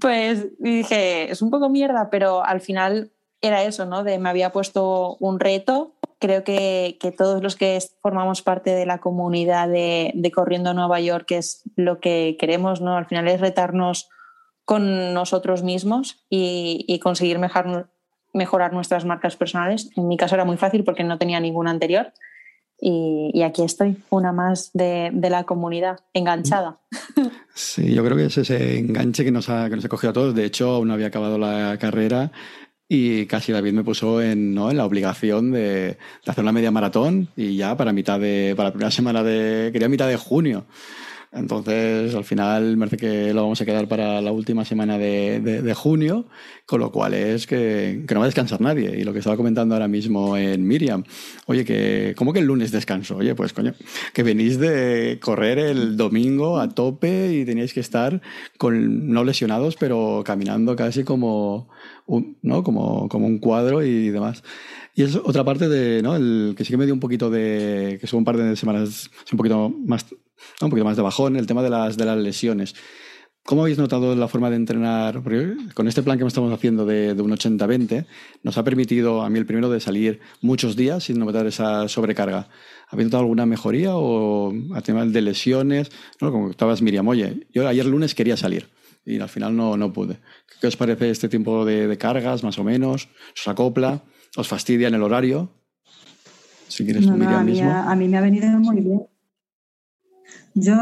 pues 0.00 0.46
dije, 0.58 1.30
es 1.30 1.40
un 1.40 1.50
poco 1.50 1.70
mierda, 1.70 2.10
pero 2.10 2.44
al 2.44 2.60
final 2.60 3.12
era 3.40 3.62
eso, 3.62 3.86
¿no? 3.86 4.04
De 4.04 4.18
me 4.18 4.28
había 4.28 4.52
puesto 4.52 5.16
un 5.20 5.40
reto. 5.40 5.94
Creo 6.18 6.44
que, 6.44 6.98
que 7.00 7.12
todos 7.12 7.42
los 7.42 7.56
que 7.56 7.78
formamos 8.00 8.42
parte 8.42 8.74
de 8.74 8.86
la 8.86 8.98
comunidad 8.98 9.68
de, 9.68 10.12
de, 10.14 10.30
Corriendo 10.30 10.72
Nueva 10.74 11.00
York, 11.00 11.26
que 11.26 11.38
es 11.38 11.62
lo 11.76 12.00
que 12.00 12.36
queremos, 12.38 12.80
¿no? 12.80 12.96
Al 12.96 13.06
final 13.06 13.28
es 13.28 13.40
retarnos 13.40 14.08
con 14.64 15.12
nosotros 15.12 15.62
mismos 15.62 16.24
y, 16.30 16.84
y 16.88 16.98
conseguir 16.98 17.38
mejorar, 17.38 17.90
mejorar 18.34 18.72
nuestras 18.72 19.04
marcas 19.04 19.36
personales. 19.36 19.90
En 19.96 20.08
mi 20.08 20.16
caso 20.16 20.34
era 20.34 20.44
muy 20.44 20.56
fácil 20.56 20.84
porque 20.84 21.04
no 21.04 21.16
tenía 21.18 21.40
ninguna 21.40 21.70
anterior 21.70 22.12
y, 22.80 23.30
y, 23.32 23.42
aquí 23.42 23.62
estoy, 23.62 23.96
una 24.10 24.32
más 24.32 24.70
de, 24.74 25.10
de, 25.12 25.30
la 25.30 25.44
comunidad, 25.44 26.00
enganchada. 26.12 26.80
Sí, 27.54 27.94
yo 27.94 28.04
creo 28.04 28.16
que 28.16 28.24
es 28.24 28.36
ese 28.36 28.80
enganche 28.80 29.24
que 29.24 29.30
nos 29.30 29.48
ha, 29.48 29.70
que 29.70 29.76
nos 29.76 29.84
ha 29.84 29.88
cogido 29.88 30.10
a 30.10 30.12
todos. 30.12 30.34
De 30.34 30.44
hecho, 30.44 30.70
aún 30.70 30.88
no 30.88 30.94
había 30.94 31.06
acabado 31.06 31.38
la 31.38 31.78
carrera 31.78 32.32
y 32.88 33.26
casi 33.26 33.52
David 33.52 33.74
me 33.74 33.84
puso 33.84 34.20
en, 34.20 34.54
¿no? 34.54 34.72
en 34.72 34.76
la 34.76 34.84
obligación 34.84 35.52
de, 35.52 35.60
de, 35.70 35.96
hacer 36.26 36.42
una 36.42 36.52
media 36.52 36.72
maratón 36.72 37.28
y 37.36 37.56
ya 37.56 37.76
para 37.76 37.92
mitad 37.92 38.18
de, 38.18 38.54
para 38.56 38.70
la 38.70 38.72
primera 38.72 38.90
semana 38.90 39.22
de, 39.22 39.70
quería 39.72 39.88
mitad 39.88 40.08
de 40.08 40.16
junio. 40.16 40.64
Entonces, 41.34 42.14
al 42.14 42.24
final, 42.24 42.76
me 42.76 42.86
parece 42.86 42.96
que 42.96 43.34
lo 43.34 43.42
vamos 43.42 43.60
a 43.60 43.64
quedar 43.64 43.88
para 43.88 44.20
la 44.20 44.30
última 44.30 44.64
semana 44.64 44.98
de, 44.98 45.40
de, 45.40 45.62
de 45.62 45.74
junio, 45.74 46.26
con 46.64 46.80
lo 46.80 46.92
cual 46.92 47.12
es 47.14 47.46
que, 47.48 48.04
que, 48.06 48.14
no 48.14 48.20
va 48.20 48.26
a 48.26 48.28
descansar 48.28 48.60
nadie. 48.60 48.98
Y 48.98 49.02
lo 49.02 49.12
que 49.12 49.18
estaba 49.18 49.36
comentando 49.36 49.74
ahora 49.74 49.88
mismo 49.88 50.36
en 50.36 50.64
Miriam, 50.66 51.02
oye, 51.46 51.64
que 51.64 52.14
¿cómo 52.16 52.32
que 52.32 52.38
el 52.38 52.46
lunes 52.46 52.70
descanso? 52.70 53.16
Oye, 53.16 53.34
pues 53.34 53.52
coño, 53.52 53.74
que 54.12 54.22
venís 54.22 54.58
de 54.58 55.18
correr 55.20 55.58
el 55.58 55.96
domingo 55.96 56.58
a 56.60 56.68
tope 56.68 57.32
y 57.34 57.44
teníais 57.44 57.74
que 57.74 57.80
estar 57.80 58.22
con, 58.56 59.08
no 59.10 59.24
lesionados, 59.24 59.74
pero 59.76 60.22
caminando 60.24 60.76
casi 60.76 61.02
como 61.02 61.68
¿no? 62.42 62.62
como, 62.62 63.08
como 63.08 63.26
un 63.26 63.38
cuadro 63.38 63.82
y 63.82 64.10
demás. 64.10 64.44
Y 64.94 65.02
es 65.02 65.16
otra 65.16 65.44
parte 65.44 65.68
de, 65.68 66.02
¿no? 66.02 66.14
El 66.14 66.54
que 66.56 66.64
sí 66.64 66.70
que 66.70 66.76
me 66.76 66.84
dio 66.84 66.94
un 66.94 67.00
poquito 67.00 67.28
de, 67.28 67.98
que 68.00 68.06
son 68.06 68.18
un 68.18 68.24
par 68.24 68.36
de 68.36 68.54
semanas, 68.54 69.10
un 69.32 69.36
poquito 69.36 69.70
más 69.84 70.06
un 70.60 70.70
poquito 70.70 70.84
más 70.84 70.96
de 70.96 71.02
bajón, 71.02 71.36
el 71.36 71.46
tema 71.46 71.62
de 71.62 71.70
las, 71.70 71.96
de 71.96 72.04
las 72.04 72.18
lesiones. 72.18 72.74
¿Cómo 73.46 73.60
habéis 73.60 73.76
notado 73.76 74.16
la 74.16 74.26
forma 74.26 74.48
de 74.48 74.56
entrenar? 74.56 75.22
Porque 75.22 75.54
con 75.74 75.86
este 75.86 76.02
plan 76.02 76.18
que 76.18 76.24
estamos 76.24 76.50
haciendo 76.50 76.86
de, 76.86 77.14
de 77.14 77.20
un 77.20 77.30
80-20, 77.30 78.06
nos 78.42 78.56
ha 78.56 78.64
permitido 78.64 79.20
a 79.20 79.28
mí 79.28 79.38
el 79.38 79.44
primero 79.44 79.68
de 79.68 79.80
salir 79.80 80.20
muchos 80.40 80.76
días 80.76 81.04
sin 81.04 81.18
notar 81.18 81.46
esa 81.46 81.86
sobrecarga. 81.88 82.48
¿Habéis 82.88 83.08
notado 83.08 83.24
alguna 83.24 83.44
mejoría 83.44 83.96
o 83.96 84.50
a 84.74 84.80
tema 84.80 85.04
de 85.04 85.20
lesiones? 85.20 85.90
¿No? 86.22 86.32
Como 86.32 86.50
estabas 86.50 86.80
Miriam, 86.80 87.06
oye, 87.06 87.46
yo 87.52 87.68
ayer 87.68 87.84
lunes 87.84 88.14
quería 88.14 88.38
salir 88.38 88.70
y 89.04 89.20
al 89.20 89.28
final 89.28 89.54
no, 89.54 89.76
no 89.76 89.92
pude. 89.92 90.20
¿Qué 90.62 90.66
os 90.66 90.76
parece 90.78 91.10
este 91.10 91.28
tiempo 91.28 91.66
de, 91.66 91.86
de 91.86 91.98
cargas, 91.98 92.42
más 92.44 92.58
o 92.58 92.64
menos? 92.64 93.10
¿Os 93.36 93.46
acopla? 93.46 94.04
¿Os 94.38 94.48
fastidia 94.48 94.88
en 94.88 94.94
el 94.94 95.02
horario? 95.02 95.50
Si 96.68 96.82
quieres, 96.86 97.06
no, 97.06 97.12
Miriam 97.12 97.32
no, 97.32 97.38
a, 97.38 97.44
mí, 97.44 97.52
mismo. 97.52 97.70
a 97.70 97.94
mí 97.94 98.08
me 98.08 98.16
ha 98.16 98.22
venido 98.22 98.46
muy 98.58 98.80
bien 98.80 99.02
yo, 100.54 100.76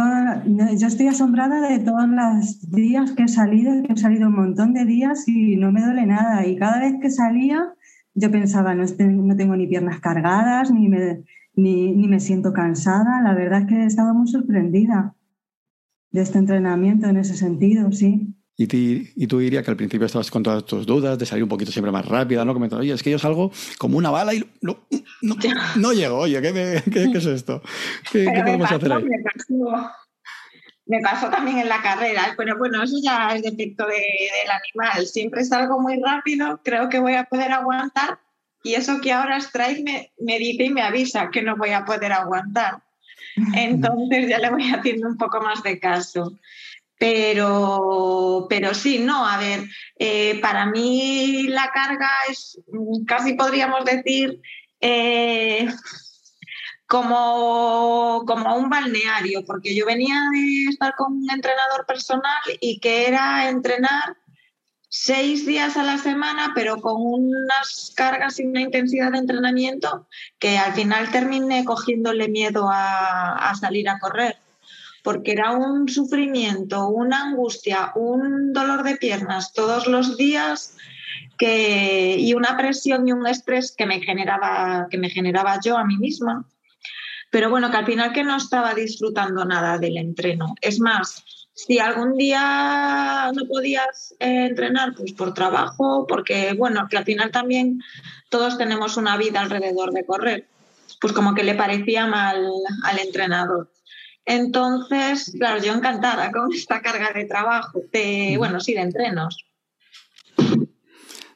yo 0.45 0.87
estoy 0.87 1.09
asombrada 1.09 1.67
de 1.69 1.79
todos 1.79 2.07
los 2.07 2.71
días 2.71 3.13
que 3.13 3.25
he 3.25 3.29
salido, 3.29 3.83
que 3.83 3.95
he 3.95 3.97
salido 3.97 4.29
un 4.29 4.37
montón 4.37 4.75
de 4.75 4.85
días 4.85 5.27
y 5.27 5.57
no 5.57 5.73
me 5.73 5.83
duele 5.83 6.05
nada. 6.07 6.47
Y 6.47 6.57
cada 6.57 6.79
vez 6.79 6.97
que 7.01 7.11
salía, 7.11 7.73
yo 8.15 8.31
pensaba, 8.31 8.75
no, 8.75 8.85
no 8.85 9.37
tengo 9.37 9.57
ni 9.57 9.67
piernas 9.67 10.01
cargadas, 10.01 10.71
ni 10.71 10.89
me, 10.89 11.25
ni, 11.55 11.93
ni 11.93 12.07
me 12.07 12.21
siento 12.21 12.53
cansada. 12.53 13.23
La 13.23 13.35
verdad 13.35 13.63
es 13.63 13.67
que 13.67 13.83
he 13.83 13.87
estado 13.87 14.13
muy 14.13 14.29
sorprendida 14.29 15.15
de 16.11 16.21
este 16.21 16.39
entrenamiento 16.39 17.09
en 17.09 17.17
ese 17.17 17.35
sentido, 17.35 17.91
sí. 17.93 18.35
Y, 18.57 18.67
ti, 18.67 19.13
y, 19.17 19.27
tú 19.27 19.39
dirías 19.39 19.65
que 19.65 19.71
al 19.71 19.77
principio 19.77 20.07
estabas 20.07 20.31
con 20.31 20.43
todas 20.43 20.65
tus 20.67 20.87
dudas, 20.87 21.19
de 21.19 21.25
salir 21.25 21.43
un 21.43 21.49
poquito 21.49 21.73
siempre 21.73 21.91
más 21.91 22.05
rápida, 22.05 22.45
¿no? 22.45 22.53
Comentando, 22.53 22.83
oye, 22.83 22.93
es 22.93 23.03
que 23.03 23.11
yo 23.11 23.19
salgo 23.19 23.51
como 23.79 23.97
una 23.97 24.11
bala 24.11 24.35
y 24.35 24.45
no, 24.61 24.87
no, 25.23 25.37
no 25.77 25.93
llego, 25.93 26.19
oye, 26.19 26.41
¿qué, 26.43 26.83
qué, 26.85 27.11
qué 27.11 27.19
es 27.19 27.27
esto? 27.27 27.63
¿Qué, 28.13 28.25
¿qué 28.25 28.43
podemos 28.43 28.71
hacer 28.71 28.93
ahí? 28.93 29.05
Me 30.85 31.01
pasó 31.01 31.31
también 31.31 31.59
en 31.59 31.69
la 31.69 31.81
carrera, 31.81 32.35
pero 32.37 32.59
bueno, 32.59 32.83
eso 32.83 32.97
ya 33.03 33.35
es 33.35 33.43
defecto 33.43 33.87
de, 33.87 33.95
del 33.95 34.51
animal. 34.51 35.07
Siempre 35.07 35.45
salgo 35.45 35.81
muy 35.81 35.99
rápido, 36.05 36.61
creo 36.63 36.89
que 36.89 36.99
voy 36.99 37.15
a 37.15 37.25
poder 37.25 37.53
aguantar 37.53 38.19
y 38.63 38.75
eso 38.75 39.01
que 39.01 39.13
ahora 39.13 39.39
Strike 39.39 39.83
me, 39.83 40.13
me 40.21 40.39
dice 40.39 40.65
y 40.65 40.71
me 40.71 40.83
avisa 40.83 41.31
que 41.31 41.43
no 41.43 41.57
voy 41.57 41.71
a 41.71 41.85
poder 41.85 42.13
aguantar. 42.13 42.83
Entonces 43.57 44.29
ya 44.29 44.39
le 44.39 44.51
voy 44.51 44.71
haciendo 44.71 45.09
un 45.09 45.17
poco 45.17 45.41
más 45.41 45.63
de 45.63 45.79
caso. 45.79 46.39
Pero, 48.49 48.75
sí, 48.75 48.99
no, 48.99 49.27
a 49.27 49.39
ver, 49.39 49.61
eh, 49.99 50.39
para 50.41 50.67
mí 50.67 51.45
la 51.49 51.71
carga 51.73 52.11
es, 52.29 52.59
casi 53.07 53.35
podríamos 53.35 53.85
decir, 53.85 54.41
eh, 54.81 55.69
como, 56.87 58.25
como 58.27 58.57
un 58.57 58.69
balneario, 58.69 59.45
porque 59.47 59.75
yo 59.75 59.87
venía 59.87 60.21
de 60.33 60.65
estar 60.71 60.95
con 60.95 61.13
un 61.15 61.31
entrenador 61.31 61.87
personal 61.87 62.43
y 62.61 62.81
que 62.81 63.09
era 63.09 63.49
entrenar 63.49 64.17
seis 64.89 65.47
días 65.47 65.79
a 65.79 65.85
la 65.85 65.97
semana, 65.97 66.53
pero 66.55 66.83
con 66.83 66.97
unas 66.99 67.93
cargas 67.97 68.39
y 68.41 68.45
una 68.45 68.61
intensidad 68.61 69.13
de 69.13 69.19
entrenamiento 69.19 70.07
que 70.39 70.59
al 70.59 70.75
final 70.75 71.11
terminé 71.11 71.65
cogiéndole 71.65 72.29
miedo 72.29 72.69
a 72.71 73.55
salir 73.59 73.89
a 73.89 73.99
correr 73.99 74.42
porque 75.03 75.33
era 75.33 75.53
un 75.53 75.89
sufrimiento, 75.89 76.89
una 76.89 77.25
angustia, 77.25 77.93
un 77.97 78.53
dolor 78.53 78.85
de 78.85 78.97
piernas 78.97 79.53
todos 79.53 79.87
los 79.87 80.17
días 80.17 80.77
que, 81.39 82.17
y 82.19 82.35
una 82.35 82.57
presión 82.57 83.07
y 83.07 83.13
un 83.13 83.27
estrés 83.27 83.75
que 83.77 83.87
me, 83.87 84.01
generaba, 84.01 84.87
que 84.91 84.99
me 84.99 85.11
generaba 85.11 85.59
yo 85.63 85.77
a 85.77 85.85
mí 85.85 85.97
misma. 85.97 86.45
Pero 87.31 87.51
bueno, 87.51 87.71
que 87.71 87.79
al 87.79 87.87
final 87.87 88.13
que 88.13 88.25
no 88.25 88.37
estaba 88.37 88.75
disfrutando 88.75 89.45
nada 89.45 89.79
del 89.79 89.97
entreno. 89.97 90.55
Es 90.61 90.79
más, 90.79 91.25
si 91.55 91.79
algún 91.79 92.17
día 92.17 93.31
no 93.35 93.47
podías 93.47 94.15
eh, 94.21 94.47
entrenar, 94.47 94.95
pues 94.95 95.13
por 95.13 95.35
trabajo, 95.35 96.07
porque 96.07 96.55
bueno, 96.55 96.87
que 96.89 96.99
al 96.99 97.05
final 97.05 97.31
también 97.31 97.81
todos 98.29 98.59
tenemos 98.59 98.97
una 98.97 99.17
vida 99.17 99.41
alrededor 99.41 99.93
de 99.93 100.05
correr, 100.05 100.47
pues 101.01 101.13
como 101.13 101.35
que 101.35 101.45
le 101.45 101.55
parecía 101.55 102.07
mal 102.07 102.51
al 102.85 102.99
entrenador. 102.99 103.71
Entonces, 104.25 105.33
claro, 105.39 105.63
yo 105.63 105.73
encantada 105.73 106.31
con 106.31 106.53
esta 106.55 106.81
carga 106.81 107.13
de 107.13 107.25
trabajo, 107.25 107.81
de, 107.93 108.37
bueno, 108.39 108.61
sí, 108.61 108.75
de 108.75 108.81
entrenos. 108.81 109.45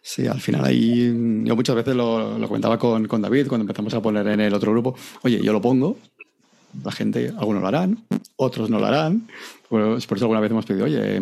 Sí, 0.00 0.28
al 0.28 0.40
final 0.40 0.64
ahí 0.64 1.06
yo 1.44 1.56
muchas 1.56 1.74
veces 1.74 1.96
lo, 1.96 2.38
comentaba 2.46 2.78
con, 2.78 3.08
con, 3.08 3.20
David 3.20 3.48
cuando 3.48 3.64
empezamos 3.64 3.92
a 3.92 4.00
poner 4.00 4.26
en 4.28 4.40
el 4.40 4.54
otro 4.54 4.70
grupo, 4.70 4.94
oye, 5.22 5.42
yo 5.42 5.52
lo 5.52 5.60
pongo, 5.60 5.98
la 6.84 6.92
gente, 6.92 7.32
algunos 7.36 7.60
lo 7.60 7.68
harán, 7.68 8.04
otros 8.36 8.70
no 8.70 8.78
lo 8.78 8.86
harán, 8.86 9.26
pues 9.68 10.06
por 10.06 10.16
eso 10.16 10.26
alguna 10.26 10.40
vez 10.40 10.52
hemos 10.52 10.64
pedido, 10.64 10.84
oye, 10.84 11.20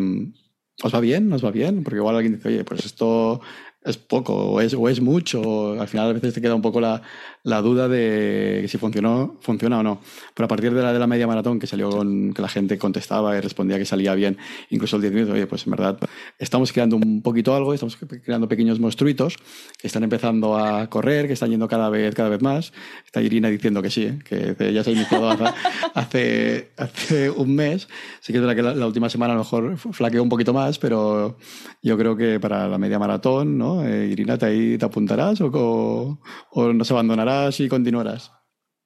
¿os 0.82 0.94
va 0.94 1.00
bien? 1.00 1.32
¿Os 1.32 1.42
va 1.42 1.50
bien? 1.50 1.82
Porque 1.82 1.96
igual 1.96 2.16
alguien 2.16 2.34
dice, 2.34 2.48
oye, 2.48 2.64
pues 2.64 2.84
esto 2.84 3.40
es 3.84 3.98
poco 3.98 4.34
o 4.34 4.60
es, 4.60 4.74
o 4.74 4.88
es 4.88 5.00
mucho. 5.00 5.80
Al 5.80 5.88
final 5.88 6.10
a 6.10 6.12
veces 6.14 6.34
te 6.34 6.40
queda 6.40 6.54
un 6.54 6.62
poco 6.62 6.80
la, 6.80 7.02
la 7.42 7.60
duda 7.60 7.88
de 7.88 8.64
si 8.68 8.78
funcionó, 8.78 9.36
funciona 9.40 9.78
o 9.78 9.82
no. 9.82 10.00
Pero 10.34 10.46
a 10.46 10.48
partir 10.48 10.72
de 10.72 10.82
la, 10.82 10.92
de 10.92 10.98
la 10.98 11.06
media 11.06 11.26
maratón 11.26 11.58
que 11.58 11.66
salió 11.66 11.90
con 11.90 12.32
que 12.32 12.40
la 12.40 12.48
gente 12.48 12.78
contestaba 12.78 13.36
y 13.36 13.40
respondía 13.40 13.78
que 13.78 13.84
salía 13.84 14.14
bien, 14.14 14.38
incluso 14.70 14.96
el 14.96 15.02
10 15.02 15.14
minutos, 15.14 15.34
oye, 15.34 15.46
pues 15.46 15.66
en 15.66 15.72
verdad 15.72 15.98
estamos 16.38 16.72
creando 16.72 16.96
un 16.96 17.20
poquito 17.20 17.54
algo, 17.54 17.74
estamos 17.74 17.96
creando 17.96 18.48
pequeños 18.48 18.80
monstruitos 18.80 19.36
que 19.78 19.86
están 19.86 20.02
empezando 20.02 20.56
a 20.56 20.88
correr, 20.88 21.26
que 21.26 21.34
están 21.34 21.50
yendo 21.50 21.68
cada 21.68 21.90
vez, 21.90 22.14
cada 22.14 22.30
vez 22.30 22.40
más. 22.40 22.72
Está 23.04 23.20
Irina 23.20 23.50
diciendo 23.50 23.82
que 23.82 23.90
sí, 23.90 24.04
¿eh? 24.04 24.18
que 24.24 24.72
ya 24.72 24.82
se 24.82 24.90
ha 24.90 24.92
iniciado 24.94 25.28
hace, 25.94 26.70
hace, 26.78 27.30
un 27.30 27.54
mes. 27.54 27.88
Sí 28.20 28.32
que 28.32 28.38
es 28.38 28.44
verdad 28.44 28.56
que 28.56 28.62
la, 28.62 28.74
la 28.74 28.86
última 28.86 29.10
semana 29.10 29.34
a 29.34 29.36
lo 29.36 29.42
mejor 29.42 29.76
flaqueó 29.76 30.22
un 30.22 30.30
poquito 30.30 30.54
más, 30.54 30.78
pero 30.78 31.36
yo 31.82 31.98
creo 31.98 32.16
que 32.16 32.40
para 32.40 32.68
la 32.68 32.78
media 32.78 32.98
maratón, 32.98 33.58
¿no? 33.58 33.73
Eh, 33.82 34.08
Irina, 34.12 34.36
¿te, 34.36 34.78
te 34.78 34.84
apuntarás 34.84 35.40
o, 35.40 36.18
o, 36.50 36.72
nos 36.72 36.90
abandonarás 36.90 37.58
y 37.60 37.68
continuarás? 37.68 38.32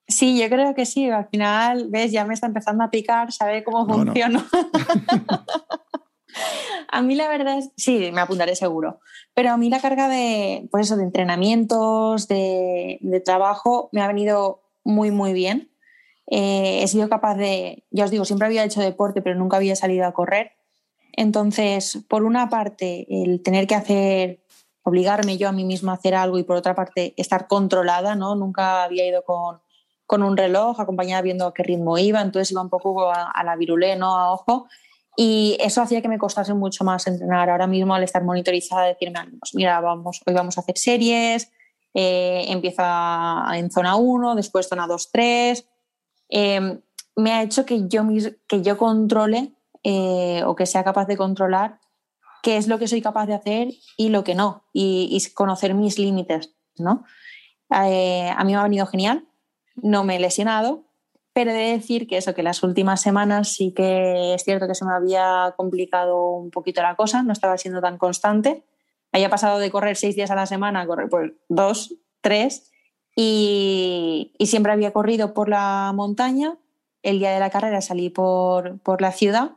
Sí, 0.07 0.41
yo 0.41 0.49
creo 0.49 0.75
que 0.75 0.87
sí. 0.87 1.11
Al 1.11 1.29
final, 1.29 1.89
ves, 1.91 2.13
ya 2.13 2.25
me 2.25 2.35
está 2.35 2.47
empezando 2.47 2.85
a 2.85 2.91
picar, 2.91 3.33
sabe 3.33 3.65
cómo 3.65 3.87
funciona. 3.87 4.47
a 6.91 7.03
mí 7.03 7.15
la 7.15 7.29
verdad 7.29 7.59
es, 7.59 7.71
sí, 7.77 8.11
me 8.13 8.21
apuntaré 8.21 8.57
seguro. 8.57 9.01
Pero 9.35 9.51
a 9.51 9.57
mí 9.57 9.69
la 9.69 9.81
carga 9.81 10.09
de, 10.09 10.69
pues 10.71 10.87
eso, 10.87 10.97
de 10.97 11.05
entrenamientos, 11.05 12.29
de, 12.29 12.99
de 13.01 13.21
trabajo, 13.21 13.89
me 13.93 14.01
ha 14.01 14.09
venido 14.09 14.63
muy, 14.85 15.11
muy 15.11 15.33
bien. 15.33 15.71
Eh, 16.31 16.83
he 16.83 16.89
sido 16.89 17.09
capaz 17.09 17.37
de, 17.37 17.85
ya 17.91 18.05
os 18.05 18.11
digo, 18.11 18.25
siempre 18.25 18.47
había 18.47 18.65
hecho 18.65 18.81
deporte, 18.81 19.23
pero 19.23 19.39
nunca 19.39 19.57
había 19.57 19.77
salido 19.77 20.07
a 20.07 20.13
correr. 20.13 20.53
Entonces, 21.13 22.05
por 22.09 22.23
una 22.23 22.49
parte, 22.49 23.07
el 23.09 23.43
tener 23.43 23.67
que 23.67 23.75
hacer 23.75 24.45
obligarme 24.89 25.37
yo 25.37 25.49
a 25.49 25.53
mí 25.53 25.65
misma 25.65 25.93
a 25.93 25.95
hacer 25.97 26.15
algo 26.15 26.39
y 26.39 26.43
por 26.43 26.57
otra 26.57 26.75
parte 26.75 27.15
estar 27.17 27.47
controlada, 27.47 28.15
¿no? 28.15 28.35
Nunca 28.35 28.85
había 28.85 29.07
ido 29.07 29.23
con, 29.23 29.61
con 30.07 30.23
un 30.23 30.37
reloj, 30.37 30.81
acompañada 30.81 31.23
viendo 31.23 31.47
a 31.47 31.55
qué 31.55 31.63
ritmo 31.63 31.99
iba, 31.99 32.21
entonces 32.21 32.51
iba 32.51 32.63
un 32.63 32.71
poco 32.71 33.11
a, 33.11 33.43
la 33.45 33.57
virulé, 33.57 33.97
¿no? 33.97 34.17
A 34.17 34.33
ojo. 34.33 34.67
Y 35.17 35.57
eso 35.61 35.83
hacía 35.83 36.01
que 36.01 36.09
me 36.09 36.19
costase 36.19 36.55
mucho 36.55 36.85
más 36.85 37.07
entrenar. 37.07 37.51
Ahora 37.51 37.67
mismo 37.67 37.95
al 37.95 38.03
estar 38.03 38.25
monitorizada, 38.25 38.87
decirme, 38.87 39.21
pues 39.39 39.55
mira, 39.55 39.81
vamos, 39.81 40.23
hoy 40.27 40.33
vamos 40.33 40.57
a 40.57 40.61
hacer 40.61 40.79
series, 40.79 41.51
eh, 41.93 42.47
empieza 42.49 43.45
en 43.55 43.71
zona 43.71 43.97
1, 43.97 44.35
después 44.37 44.69
zona 44.69 44.87
2, 44.87 45.11
3. 45.13 45.69
Eh, 46.31 46.81
me 47.17 47.33
ha 47.33 47.43
hecho 47.43 47.67
que 47.67 47.89
yo, 47.89 48.07
que 48.47 48.63
yo 48.63 48.79
controle 48.79 49.53
eh, 49.83 50.43
o 50.47 50.55
que 50.55 50.67
sea 50.67 50.85
capaz 50.85 51.07
de 51.07 51.17
controlar 51.17 51.81
qué 52.43 52.57
es 52.57 52.69
lo 52.69 52.79
que 52.79 52.89
soy 52.89 53.03
capaz 53.03 53.27
de 53.27 53.35
hacer 53.35 53.69
y 53.97 54.09
lo 54.09 54.25
que 54.25 54.35
no, 54.35 54.65
y, 54.73 55.19
conocer 55.35 55.75
mis 55.75 55.99
límites, 55.99 56.55
¿no? 56.77 57.05
Eh, 57.71 58.31
a 58.35 58.45
mí 58.45 58.53
me 58.53 58.59
ha 58.59 58.63
venido 58.63 58.87
genial, 58.87 59.29
no 59.77 60.05
me 60.05 60.17
he 60.17 60.21
lesionado, 60.21 60.85
pero 61.33 61.51
he 61.51 61.55
de 61.55 61.73
decir 61.73 62.07
que 62.07 62.17
eso, 62.17 62.35
que 62.35 62.43
las 62.43 62.63
últimas 62.63 63.01
semanas 63.01 63.53
sí 63.53 63.73
que 63.73 64.35
es 64.35 64.43
cierto 64.43 64.67
que 64.67 64.75
se 64.75 64.85
me 64.85 64.93
había 64.93 65.55
complicado 65.57 66.31
un 66.31 66.51
poquito 66.51 66.83
la 66.83 66.97
cosa, 66.97 67.23
no 67.23 67.33
estaba 67.33 67.59
siendo 67.59 67.81
tan 67.81 67.99
constante. 67.99 68.65
Había 69.13 69.31
pasado 69.31 69.59
de 69.59 69.71
correr 69.71 69.97
seis 69.97 70.17
días 70.17 70.31
a 70.31 70.35
la 70.35 70.47
semana 70.47 70.81
a 70.81 70.87
correr 70.87 71.09
pues 71.09 71.33
dos, 71.49 71.95
tres, 72.21 72.71
y, 73.15 74.35
y 74.39 74.47
siempre 74.47 74.73
había 74.73 74.93
corrido 74.93 75.35
por 75.35 75.49
la 75.49 75.93
montaña. 75.95 76.59
El 77.03 77.19
día 77.19 77.31
de 77.31 77.41
la 77.41 77.51
carrera 77.51 77.81
salí 77.81 78.11
por, 78.11 78.81
por 78.81 79.01
la 79.01 79.13
ciudad 79.13 79.53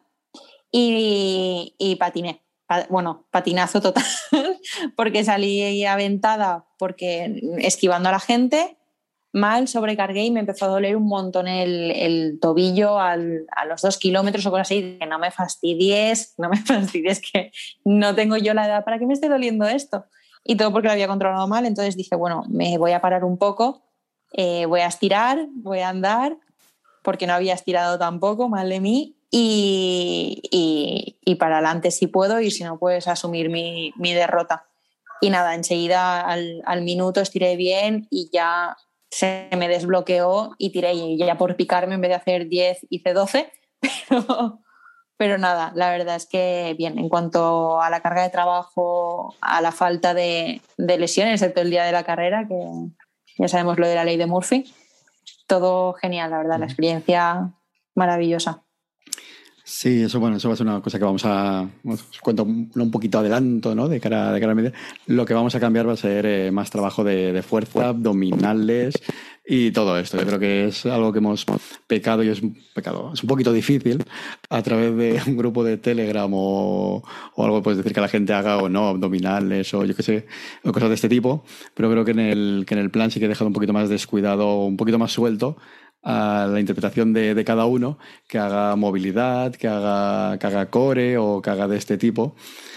y, 0.72 1.76
y 1.80 1.96
patiné 1.96 2.42
bueno, 2.90 3.28
patinazo 3.32 3.82
total, 3.82 4.06
porque 4.96 5.24
salí 5.24 5.86
aventada, 5.86 6.66
porque 6.78 7.42
esquivando 7.60 8.10
a 8.10 8.14
la 8.14 8.20
gente, 8.20 8.78
mal, 9.34 9.68
sobrecargué 9.68 10.26
y 10.26 10.32
me 10.32 10.42
empezó 10.42 10.66
a 10.66 10.70
doler 10.70 10.96
un 10.96 11.08
montón 11.08 11.48
el, 11.48 12.38
tobillo 12.42 13.00
a 13.00 13.16
los 13.16 13.82
dos 13.82 13.98
kilómetros 13.98 14.46
o 14.46 14.52
cosas 14.52 14.68
así, 14.68 14.98
que 15.00 15.06
no 15.06 15.20
me 15.20 15.32
fastidies, 15.32 16.34
no 16.38 16.50
me 16.50 16.58
fastidies, 16.66 17.22
que 17.22 17.52
no 17.86 18.16
tengo 18.16 18.38
yo 18.38 18.54
la 18.54 18.66
edad 18.66 18.84
para 18.84 19.00
que 19.00 19.06
me 19.06 19.14
esté 19.14 19.30
doliendo 19.30 19.68
esto. 19.68 20.06
Y 20.44 20.56
todo 20.56 20.72
porque 20.72 20.88
lo 20.88 20.94
había 20.94 21.08
controlado 21.08 21.48
mal, 21.48 21.66
entonces 21.66 21.96
dije, 21.96 22.16
bueno, 22.16 22.44
me 22.50 22.78
voy 22.78 22.94
a 22.94 23.02
parar 23.02 23.24
un 23.24 23.38
poco, 23.38 23.84
eh, 24.34 24.66
voy 24.66 24.82
a 24.82 24.88
estirar, 24.88 25.48
voy 25.54 25.80
a 25.80 25.90
andar, 25.90 26.36
porque 27.04 27.28
no 27.28 27.34
había 27.34 27.54
estirado 27.54 28.00
tampoco, 28.00 28.50
mal 28.50 28.70
de 28.70 28.80
mí, 28.80 29.16
y, 29.32 31.18
y, 31.24 31.36
para 31.36 31.56
adelante 31.56 31.90
si 31.90 32.08
puedo 32.08 32.42
y 32.42 32.52
si 32.52 32.66
no, 32.66 32.78
puedes 32.78 33.08
asumir 33.08 33.50
mi, 33.50 33.94
mi 33.96 34.14
derrota. 34.14 34.68
Y 35.22 35.30
nada, 35.30 35.56
enseguida 35.56 36.20
al, 36.22 36.62
al, 36.66 36.82
minuto 36.82 37.22
estiré 37.22 37.56
bien 37.56 38.08
y 38.12 38.30
ya 38.34 38.76
se 39.10 39.50
me 39.58 39.70
desbloqueó 39.70 40.56
y 40.58 40.72
tiré 40.72 40.94
y 40.94 41.18
ya 41.18 41.38
por 41.38 41.56
picarme 41.56 41.96
en 41.96 42.02
vez 42.02 42.10
de 42.10 42.16
hacer 42.16 42.48
10 42.50 42.88
hice 42.90 43.14
12, 43.14 43.52
pero, 44.10 44.60
pero 45.16 45.38
nada, 45.38 45.72
la 45.76 45.92
verdad 45.92 46.18
es 46.18 46.26
que 46.26 46.76
bien, 46.78 47.00
en 47.00 47.08
cuanto 47.08 47.82
a 47.82 47.90
la 47.90 48.02
carga 48.02 48.24
de 48.24 48.30
trabajo, 48.30 49.34
a 49.40 49.62
la 49.62 49.72
falta 49.72 50.14
de, 50.14 50.62
de 50.78 50.98
lesiones, 50.98 51.42
excepto 51.42 51.62
el 51.62 51.70
día 51.70 51.86
de 51.86 51.94
la 51.94 52.04
carrera, 52.04 52.48
que 52.48 52.56
ya 53.38 53.48
sabemos 53.48 53.80
lo 53.80 53.88
de 53.88 53.96
la 53.96 54.04
ley 54.04 54.18
de 54.18 54.26
Murphy, 54.26 54.74
todo 55.48 55.94
genial, 55.94 56.32
la 56.32 56.40
verdad, 56.40 56.60
la 56.60 56.66
experiencia 56.66 57.54
maravillosa. 57.96 58.64
Sí, 59.74 60.04
eso 60.04 60.20
bueno, 60.20 60.36
eso 60.36 60.50
va 60.50 60.54
a 60.54 60.58
ser 60.58 60.68
una 60.68 60.82
cosa 60.82 61.00
que 61.00 61.06
vamos 61.06 61.24
a 61.24 61.66
os 61.86 62.20
cuento 62.22 62.44
un, 62.44 62.92
poquito 62.92 63.20
adelanto, 63.20 63.74
¿no? 63.74 63.88
De 63.88 64.02
cara, 64.02 64.34
de 64.34 64.40
cara 64.42 64.52
a 64.52 64.56
media. 64.56 64.74
Lo 65.08 65.26
que 65.26 65.34
vamos 65.34 65.56
a 65.56 65.62
cambiar 65.62 65.88
va 65.88 65.94
a 65.94 65.98
ser 65.98 66.26
eh, 66.26 66.52
más 66.52 66.70
trabajo 66.70 67.06
de, 67.06 67.42
fuerza, 67.42 67.88
abdominales 67.88 68.96
y 69.46 69.72
todo 69.72 69.98
esto. 69.98 70.18
Yo 70.18 70.26
creo 70.26 70.40
que 70.40 70.66
es 70.66 70.86
algo 70.86 71.14
que 71.14 71.20
hemos 71.20 71.46
pecado 71.88 72.22
y 72.22 72.28
es 72.28 72.42
un 72.42 72.58
pecado, 72.76 73.12
es 73.14 73.24
un 73.24 73.30
poquito 73.30 73.54
difícil 73.54 74.04
a 74.50 74.62
través 74.62 74.94
de 74.98 75.22
un 75.26 75.38
grupo 75.38 75.64
de 75.64 75.78
Telegram 75.78 76.30
o, 76.34 77.02
o 77.36 77.44
algo 77.46 77.64
puedes 77.64 77.78
decir 77.78 77.94
que 77.94 78.02
la 78.02 78.10
gente 78.10 78.34
haga 78.34 78.58
o 78.58 78.68
no 78.68 78.90
abdominales 78.90 79.74
o 79.74 79.86
yo 79.86 79.96
qué 79.96 80.04
sé, 80.04 80.28
cosas 80.66 80.90
de 80.90 80.96
este 80.96 81.08
tipo. 81.08 81.46
Pero 81.76 81.90
creo 81.90 82.04
que 82.04 82.12
en 82.12 82.20
el 82.20 82.66
que 82.68 82.74
en 82.74 82.82
el 82.82 82.92
plan 82.92 83.10
sí 83.10 83.20
que 83.20 83.26
he 83.26 83.30
dejado 83.30 83.48
un 83.48 83.54
poquito 83.54 83.72
más 83.72 83.88
descuidado, 83.88 84.66
un 84.66 84.76
poquito 84.76 85.00
más 85.00 85.14
suelto 85.14 85.56
a 86.04 86.48
la 86.50 86.60
interpretación 86.60 87.14
de, 87.14 87.36
de, 87.36 87.46
cada 87.46 87.66
uno, 87.66 88.00
que 88.28 88.40
haga 88.40 88.76
movilidad, 88.76 89.54
que 89.56 89.68
haga, 89.68 90.38
que 90.40 90.48
haga 90.48 90.70
core 90.70 91.18
o 91.18 91.42
que 91.42 91.50
haga 91.50 91.68
de 91.68 91.78
este 91.78 91.98
tipo. 91.98 92.36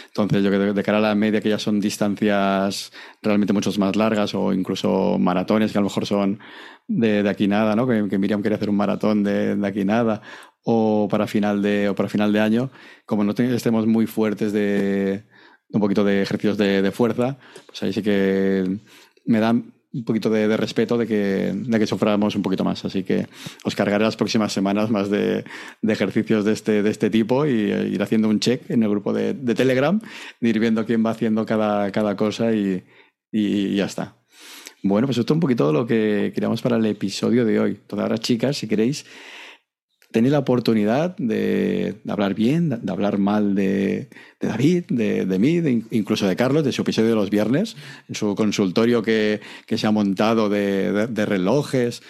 Entonces, 0.08 0.44
yo 0.44 0.50
creo 0.50 0.66
que 0.66 0.72
de 0.74 0.82
cara 0.82 0.98
a 0.98 1.00
la 1.00 1.14
media, 1.14 1.40
que 1.40 1.48
ya 1.48 1.58
son 1.58 1.80
distancias 1.80 2.92
realmente 3.22 3.52
mucho 3.52 3.70
más 3.78 3.96
largas 3.96 4.34
o 4.34 4.52
incluso 4.52 5.18
maratones, 5.18 5.72
que 5.72 5.78
a 5.78 5.80
lo 5.80 5.88
mejor 5.88 6.06
son 6.06 6.38
de, 6.86 7.22
de 7.22 7.28
aquí 7.28 7.48
nada, 7.48 7.74
¿no? 7.74 7.86
Que, 7.86 8.08
que, 8.08 8.18
Miriam 8.18 8.42
quería 8.42 8.56
hacer 8.56 8.70
un 8.70 8.76
maratón 8.76 9.24
de, 9.24 9.56
de, 9.56 9.66
aquí 9.66 9.84
nada, 9.84 10.22
o 10.62 11.08
para 11.10 11.26
final 11.26 11.62
de, 11.62 11.88
o 11.88 11.94
para 11.94 12.08
final 12.08 12.32
de 12.32 12.40
año, 12.40 12.70
como 13.06 13.24
no 13.24 13.32
estemos 13.32 13.86
muy 13.86 14.06
fuertes 14.06 14.52
de 14.52 15.24
un 15.70 15.80
poquito 15.80 16.04
de 16.04 16.22
ejercicios 16.22 16.56
de, 16.56 16.82
de 16.82 16.92
fuerza, 16.92 17.38
pues 17.66 17.82
ahí 17.82 17.92
sí 17.92 18.02
que 18.02 18.78
me 19.24 19.40
dan 19.40 19.74
un 19.94 20.04
poquito 20.04 20.28
de, 20.28 20.56
respeto 20.56 20.98
de 20.98 21.06
que, 21.06 21.52
de 21.54 21.78
que 21.78 21.86
suframos 21.86 22.34
un 22.34 22.42
poquito 22.42 22.64
más. 22.64 22.84
Así 22.84 23.04
que 23.04 23.28
os 23.64 23.74
cargaré 23.76 24.04
las 24.04 24.16
próximas 24.16 24.52
semanas 24.52 24.90
más 24.90 25.08
de, 25.08 25.44
ejercicios 25.82 26.44
de 26.44 26.52
este, 26.52 26.82
de 26.82 26.90
este 26.90 27.10
tipo 27.10 27.46
y 27.46 27.70
eh, 27.70 27.88
ir 27.92 28.02
haciendo 28.02 28.28
un 28.28 28.40
check 28.40 28.68
en 28.70 28.82
el 28.82 28.90
grupo 28.90 29.12
de, 29.12 29.34
Telegram, 29.54 30.00
ir 30.40 30.58
viendo 30.58 30.84
quién 30.84 31.06
va 31.06 31.10
haciendo 31.10 31.46
cada, 31.46 31.92
cada 31.92 32.16
cosa 32.16 32.52
y, 32.52 32.82
y, 33.30 33.40
y, 33.40 33.76
ya 33.76 33.84
está. 33.86 34.16
Bueno, 34.82 35.06
pues 35.06 35.16
esto 35.16 35.32
es 35.32 35.36
un 35.36 35.40
poquito 35.40 35.72
lo 35.72 35.86
que 35.86 36.32
queríamos 36.34 36.60
para 36.60 36.76
el 36.76 36.84
episodio 36.86 37.44
de 37.44 37.60
hoy. 37.60 37.70
Entonces 37.70 38.02
ahora, 38.02 38.18
chicas, 38.18 38.56
si 38.56 38.66
queréis, 38.66 39.06
tenéis 40.14 40.30
la 40.30 40.38
oportunidad 40.38 41.16
de, 41.16 41.96
de, 42.04 42.12
hablar 42.12 42.34
bien, 42.34 42.68
de, 42.68 42.76
de 42.76 42.92
hablar 42.92 43.18
mal 43.18 43.56
de, 43.56 44.08
de 44.38 44.46
David, 44.48 44.84
de, 44.86 45.38
mí, 45.40 45.82
incluso 45.90 46.28
de 46.28 46.36
Carlos, 46.36 46.62
de 46.62 46.70
su 46.70 46.82
episodio 46.82 47.08
de 47.08 47.16
los 47.16 47.30
viernes, 47.30 47.76
en 48.08 48.14
su 48.14 48.36
consultorio 48.36 49.02
que, 49.02 49.40
que 49.66 49.76
se 49.76 49.88
ha 49.88 49.90
montado 49.90 50.48
de, 50.48 51.26
relojes. 51.26 52.00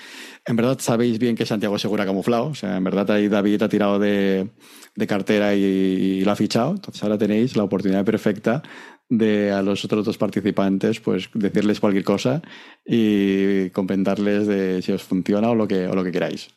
En 0.45 0.55
verdad 0.55 0.79
sabéis 0.81 1.19
bien 1.19 1.35
que 1.35 1.47
Santiago 1.47 1.79
Segura 1.79 2.05
camuflado, 2.05 2.49
o 2.49 2.55
sea, 2.55 2.77
en 2.77 2.85
verdad 2.85 3.11
ahí 3.11 3.29
David 3.29 3.63
ha 3.63 3.71
tirado 3.71 3.99
de, 3.99 4.51
cartera 5.09 5.55
y, 5.55 5.63
y 5.63 6.25
lo 6.25 6.33
ha 6.33 6.37
fichado, 6.37 6.73
entonces 6.73 7.03
ahora 7.03 7.17
tenéis 7.17 7.57
la 7.57 7.65
oportunidad 7.65 8.05
perfecta 8.05 8.63
de 9.09 9.51
a 9.51 9.63
los 9.63 9.83
otros 9.83 10.05
dos 10.05 10.19
participantes, 10.19 11.01
pues 11.01 11.31
decirles 11.33 11.81
cualquier 11.81 12.05
cosa 12.05 12.43
y 12.85 13.71
comentarles 13.71 14.47
de 14.47 14.83
si 14.83 14.93
os 14.93 15.03
funciona 15.03 15.49
o 15.49 15.55
lo 15.55 15.67
que, 15.67 15.87
o 15.87 15.95
lo 15.95 16.05
que 16.05 16.13
queráis. 16.13 16.51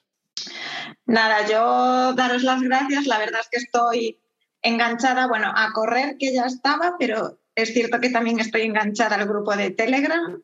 Nada, 1.06 1.48
yo 1.48 2.14
daros 2.14 2.44
las 2.44 2.62
gracias. 2.62 3.06
La 3.08 3.18
verdad 3.18 3.42
es 3.42 3.50
que 3.50 3.58
estoy 3.58 4.20
enganchada, 4.62 5.28
bueno, 5.28 5.52
a 5.56 5.72
correr 5.72 6.18
que 6.18 6.34
ya 6.34 6.46
estaba, 6.46 6.96
pero 7.00 7.40
es 7.56 7.74
cierto 7.74 8.00
que 8.00 8.10
también 8.10 8.40
estoy 8.40 8.62
enganchada 8.62 9.16
al 9.16 9.28
grupo 9.28 9.56
de 9.56 9.72
Telegram, 9.72 10.42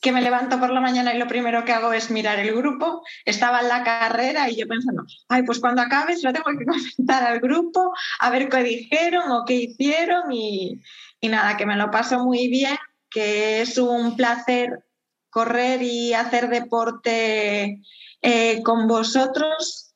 que 0.00 0.12
me 0.12 0.20
levanto 0.20 0.58
por 0.58 0.70
la 0.70 0.80
mañana 0.80 1.14
y 1.14 1.18
lo 1.18 1.26
primero 1.26 1.64
que 1.64 1.72
hago 1.72 1.92
es 1.92 2.10
mirar 2.10 2.38
el 2.40 2.54
grupo. 2.54 3.02
Estaba 3.24 3.60
en 3.60 3.68
la 3.68 3.84
carrera 3.84 4.50
y 4.50 4.56
yo 4.56 4.66
pensando, 4.68 5.04
ay, 5.28 5.44
pues 5.44 5.60
cuando 5.60 5.80
acabe 5.80 6.14
lo 6.22 6.32
tengo 6.32 6.50
que 6.58 6.66
comentar 6.98 7.24
al 7.24 7.40
grupo, 7.40 7.92
a 8.18 8.30
ver 8.30 8.48
qué 8.48 8.62
dijeron 8.62 9.30
o 9.30 9.44
qué 9.46 9.54
hicieron 9.54 10.32
y, 10.32 10.80
y 11.20 11.28
nada, 11.28 11.56
que 11.56 11.64
me 11.64 11.76
lo 11.76 11.90
paso 11.90 12.18
muy 12.24 12.48
bien, 12.48 12.76
que 13.08 13.62
es 13.62 13.78
un 13.78 14.16
placer 14.16 14.84
correr 15.30 15.80
y 15.82 16.12
hacer 16.12 16.50
deporte 16.50 17.80
eh, 18.22 18.62
con 18.62 18.86
vosotros 18.86 19.94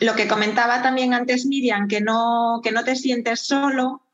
lo 0.00 0.14
que 0.14 0.28
comentaba 0.28 0.82
también 0.82 1.14
antes 1.14 1.46
Miriam, 1.46 1.88
que 1.88 2.00
no, 2.00 2.60
que 2.62 2.72
no 2.72 2.84
te 2.84 2.96
sientes 2.96 3.40
solo, 3.46 4.07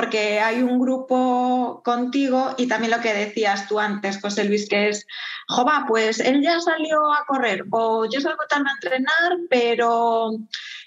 porque 0.00 0.40
hay 0.40 0.62
un 0.62 0.80
grupo 0.80 1.82
contigo 1.84 2.54
y 2.56 2.66
también 2.66 2.90
lo 2.90 3.02
que 3.02 3.12
decías 3.12 3.68
tú 3.68 3.78
antes, 3.78 4.18
José 4.18 4.44
Luis, 4.44 4.66
que 4.66 4.88
es, 4.88 5.06
jova, 5.46 5.84
pues 5.86 6.20
él 6.20 6.40
ya 6.42 6.58
salió 6.58 7.12
a 7.12 7.26
correr 7.26 7.66
o 7.70 8.06
yo 8.10 8.18
salgo 8.18 8.42
tarde 8.48 8.64
a 8.70 8.72
entrenar, 8.72 9.38
pero 9.50 10.30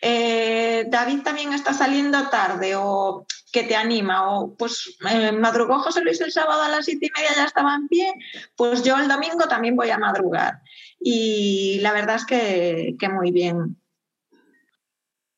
eh, 0.01 0.87
David 0.89 1.21
también 1.21 1.53
está 1.53 1.73
saliendo 1.73 2.27
tarde 2.29 2.73
o 2.75 3.27
que 3.51 3.61
te 3.61 3.75
anima 3.75 4.31
o 4.31 4.55
pues 4.55 4.97
eh, 5.07 5.31
madrugó 5.31 5.77
José 5.77 6.01
Luis 6.01 6.19
el 6.19 6.31
sábado 6.31 6.63
a 6.63 6.69
las 6.69 6.85
siete 6.85 7.05
y 7.05 7.11
media 7.15 7.35
ya 7.35 7.45
estaba 7.45 7.75
en 7.75 7.87
pie, 7.87 8.15
pues 8.55 8.81
yo 8.81 8.97
el 8.97 9.07
domingo 9.07 9.47
también 9.47 9.75
voy 9.75 9.91
a 9.91 9.99
madrugar. 9.99 10.61
Y 10.99 11.77
la 11.81 11.93
verdad 11.93 12.15
es 12.15 12.25
que, 12.25 12.95
que 12.97 13.09
muy 13.09 13.29
bien. 13.31 13.77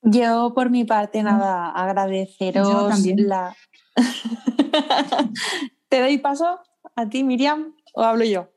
Yo, 0.08 0.54
por 0.54 0.70
mi 0.70 0.84
parte, 0.84 1.24
nada, 1.24 1.72
agradeceros 1.72 3.04
la. 3.18 3.56
¿Te 5.90 6.00
doy 6.00 6.20
paso 6.20 6.60
a 6.96 7.10
ti, 7.10 7.24
Miriam, 7.24 7.76
o 7.96 8.04
hablo 8.04 8.24
yo? 8.24 8.52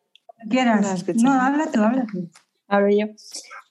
Quieras. 0.51 1.07
No, 1.17 1.33
habla 1.33 1.71
tú, 1.73 1.83
habla 1.83 2.07
tú. 2.13 2.29
Hablo 2.69 2.91
yo. 2.91 3.07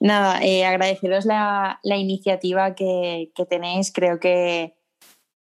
Nada, 0.00 0.42
eh, 0.42 0.66
agradeceros 0.66 1.24
la, 1.24 1.78
la 1.84 1.96
iniciativa 1.96 2.74
que, 2.74 3.30
que, 3.36 3.46
tenéis. 3.46 3.92
Creo 3.92 4.18
que 4.18 4.74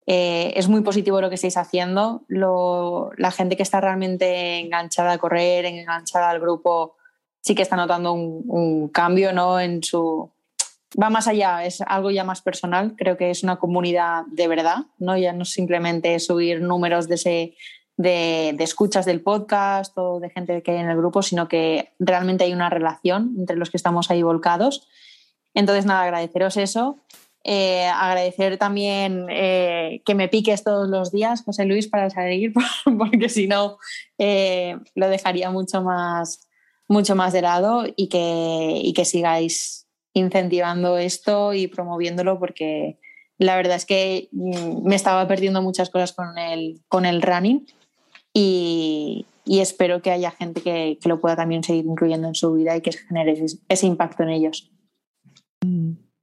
eh, 0.06 0.52
es 0.56 0.68
muy 0.68 0.82
positivo 0.82 1.22
lo 1.22 1.30
que 1.30 1.36
estáis 1.36 1.56
haciendo. 1.56 2.26
Lo, 2.28 3.12
la 3.16 3.30
gente 3.30 3.56
que 3.56 3.62
está 3.62 3.80
realmente 3.80 4.58
enganchada 4.58 5.12
a 5.12 5.18
correr, 5.18 5.64
enganchada 5.64 6.28
al 6.28 6.40
grupo, 6.40 6.96
sí 7.40 7.54
que 7.54 7.62
está 7.62 7.76
notando 7.76 8.12
un, 8.12 8.44
un 8.46 8.88
cambio 8.88 9.32
¿no? 9.32 9.58
en 9.58 9.82
su, 9.82 10.30
va 11.00 11.10
más 11.10 11.28
allá, 11.28 11.64
es 11.64 11.80
algo 11.82 12.10
ya 12.10 12.24
más 12.24 12.42
personal. 12.42 12.94
Creo 12.96 13.16
que 13.16 13.30
es 13.30 13.42
una 13.42 13.56
comunidad 13.56 14.24
de 14.26 14.48
verdad, 14.48 14.78
¿no? 14.98 15.16
Ya 15.16 15.32
no 15.32 15.44
simplemente 15.44 16.18
subir 16.18 16.60
números 16.60 17.08
de, 17.08 17.14
ese, 17.14 17.54
de, 17.96 18.54
de, 18.56 18.64
escuchas 18.64 19.04
del 19.04 19.20
podcast 19.20 19.96
o 19.96 20.20
de 20.20 20.30
gente 20.30 20.62
que 20.62 20.72
hay 20.72 20.78
en 20.78 20.90
el 20.90 20.96
grupo, 20.96 21.22
sino 21.22 21.48
que 21.48 21.92
realmente 21.98 22.44
hay 22.44 22.52
una 22.52 22.70
relación 22.70 23.34
entre 23.38 23.56
los 23.56 23.70
que 23.70 23.76
estamos 23.76 24.10
ahí 24.10 24.22
volcados. 24.22 24.88
Entonces, 25.54 25.86
nada, 25.86 26.02
agradeceros 26.02 26.56
eso. 26.56 26.98
Eh, 27.48 27.86
agradecer 27.86 28.58
también 28.58 29.28
eh, 29.30 30.02
que 30.04 30.16
me 30.16 30.26
piques 30.26 30.64
todos 30.64 30.88
los 30.88 31.12
días, 31.12 31.44
José 31.44 31.64
Luis, 31.64 31.86
para 31.86 32.10
salir, 32.10 32.52
porque 32.98 33.28
si 33.28 33.46
no 33.46 33.78
eh, 34.18 34.76
lo 34.96 35.08
dejaría 35.08 35.48
mucho 35.52 35.80
más, 35.80 36.48
mucho 36.88 37.14
más 37.14 37.32
de 37.32 37.42
lado 37.42 37.84
y 37.94 38.08
que, 38.08 38.80
y 38.82 38.92
que 38.94 39.04
sigáis 39.04 39.85
incentivando 40.16 40.96
esto 40.96 41.52
y 41.52 41.66
promoviéndolo 41.66 42.38
porque 42.38 42.98
la 43.38 43.54
verdad 43.54 43.76
es 43.76 43.84
que 43.84 44.28
mm, 44.32 44.86
me 44.86 44.94
estaba 44.94 45.28
perdiendo 45.28 45.60
muchas 45.60 45.90
cosas 45.90 46.12
con 46.12 46.38
el, 46.38 46.80
con 46.88 47.04
el 47.04 47.20
running 47.20 47.66
y, 48.32 49.26
y 49.44 49.60
espero 49.60 50.00
que 50.00 50.10
haya 50.10 50.30
gente 50.30 50.62
que, 50.62 50.98
que, 51.00 51.08
lo 51.08 51.20
pueda 51.20 51.36
también 51.36 51.62
seguir 51.62 51.84
incluyendo 51.84 52.28
en 52.28 52.34
su 52.34 52.54
vida 52.54 52.74
y 52.74 52.80
que 52.80 52.92
genere 52.92 53.32
ese, 53.32 53.58
ese 53.68 53.86
impacto 53.86 54.22
en 54.22 54.30
ellos. 54.30 54.72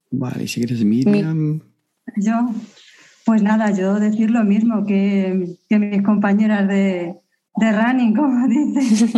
Vale, 0.09 0.47
si 0.47 0.59
quieres 0.61 0.83
Miriam. 0.83 1.61
Yo, 2.17 2.33
pues 3.25 3.43
nada, 3.43 3.71
yo 3.71 3.99
decir 3.99 4.31
lo 4.31 4.43
mismo 4.43 4.85
que, 4.85 5.55
que 5.69 5.77
mis 5.77 6.01
compañeras 6.01 6.67
de, 6.67 7.15
de 7.57 7.71
running, 7.71 8.15
como 8.15 8.47
dices. 8.47 9.13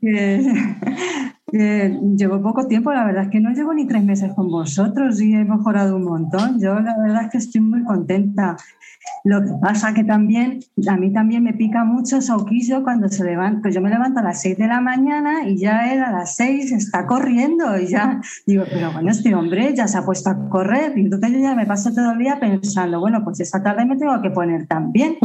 Eh, 1.52 1.98
llevo 2.16 2.42
poco 2.42 2.66
tiempo, 2.66 2.92
la 2.92 3.04
verdad 3.04 3.24
es 3.24 3.30
que 3.30 3.40
no 3.40 3.50
llevo 3.50 3.72
ni 3.72 3.86
tres 3.86 4.04
meses 4.04 4.32
con 4.34 4.48
vosotros 4.48 5.20
y 5.20 5.34
he 5.34 5.44
mejorado 5.44 5.96
un 5.96 6.04
montón. 6.04 6.60
Yo 6.60 6.78
la 6.80 6.96
verdad 6.98 7.24
es 7.24 7.30
que 7.30 7.38
estoy 7.38 7.60
muy 7.62 7.84
contenta. 7.84 8.56
Lo 9.24 9.40
que 9.40 9.52
pasa 9.60 9.94
que 9.94 10.04
también, 10.04 10.60
a 10.88 10.96
mí 10.96 11.12
también 11.12 11.42
me 11.42 11.54
pica 11.54 11.84
mucho 11.84 12.20
Sauquillo 12.20 12.82
cuando 12.82 13.08
se 13.08 13.24
levanta. 13.24 13.70
Yo 13.70 13.80
me 13.80 13.88
levanto 13.88 14.20
a 14.20 14.22
las 14.22 14.42
seis 14.42 14.58
de 14.58 14.66
la 14.66 14.80
mañana 14.80 15.48
y 15.48 15.58
ya 15.58 15.92
él 15.92 16.02
a 16.02 16.12
las 16.12 16.36
seis 16.36 16.70
está 16.72 17.06
corriendo 17.06 17.78
y 17.78 17.86
ya 17.86 18.20
digo, 18.46 18.64
pero 18.70 18.92
bueno, 18.92 19.10
este 19.10 19.34
hombre 19.34 19.74
ya 19.74 19.88
se 19.88 19.98
ha 19.98 20.04
puesto 20.04 20.30
a 20.30 20.48
correr 20.48 20.96
y 20.96 21.02
entonces 21.02 21.32
yo 21.32 21.38
ya 21.38 21.54
me 21.54 21.66
paso 21.66 21.92
todo 21.92 22.12
el 22.12 22.18
día 22.18 22.38
pensando, 22.38 23.00
bueno, 23.00 23.22
pues 23.24 23.40
esta 23.40 23.62
tarde 23.62 23.86
me 23.86 23.96
tengo 23.96 24.20
que 24.20 24.30
poner 24.30 24.66
también. 24.66 25.16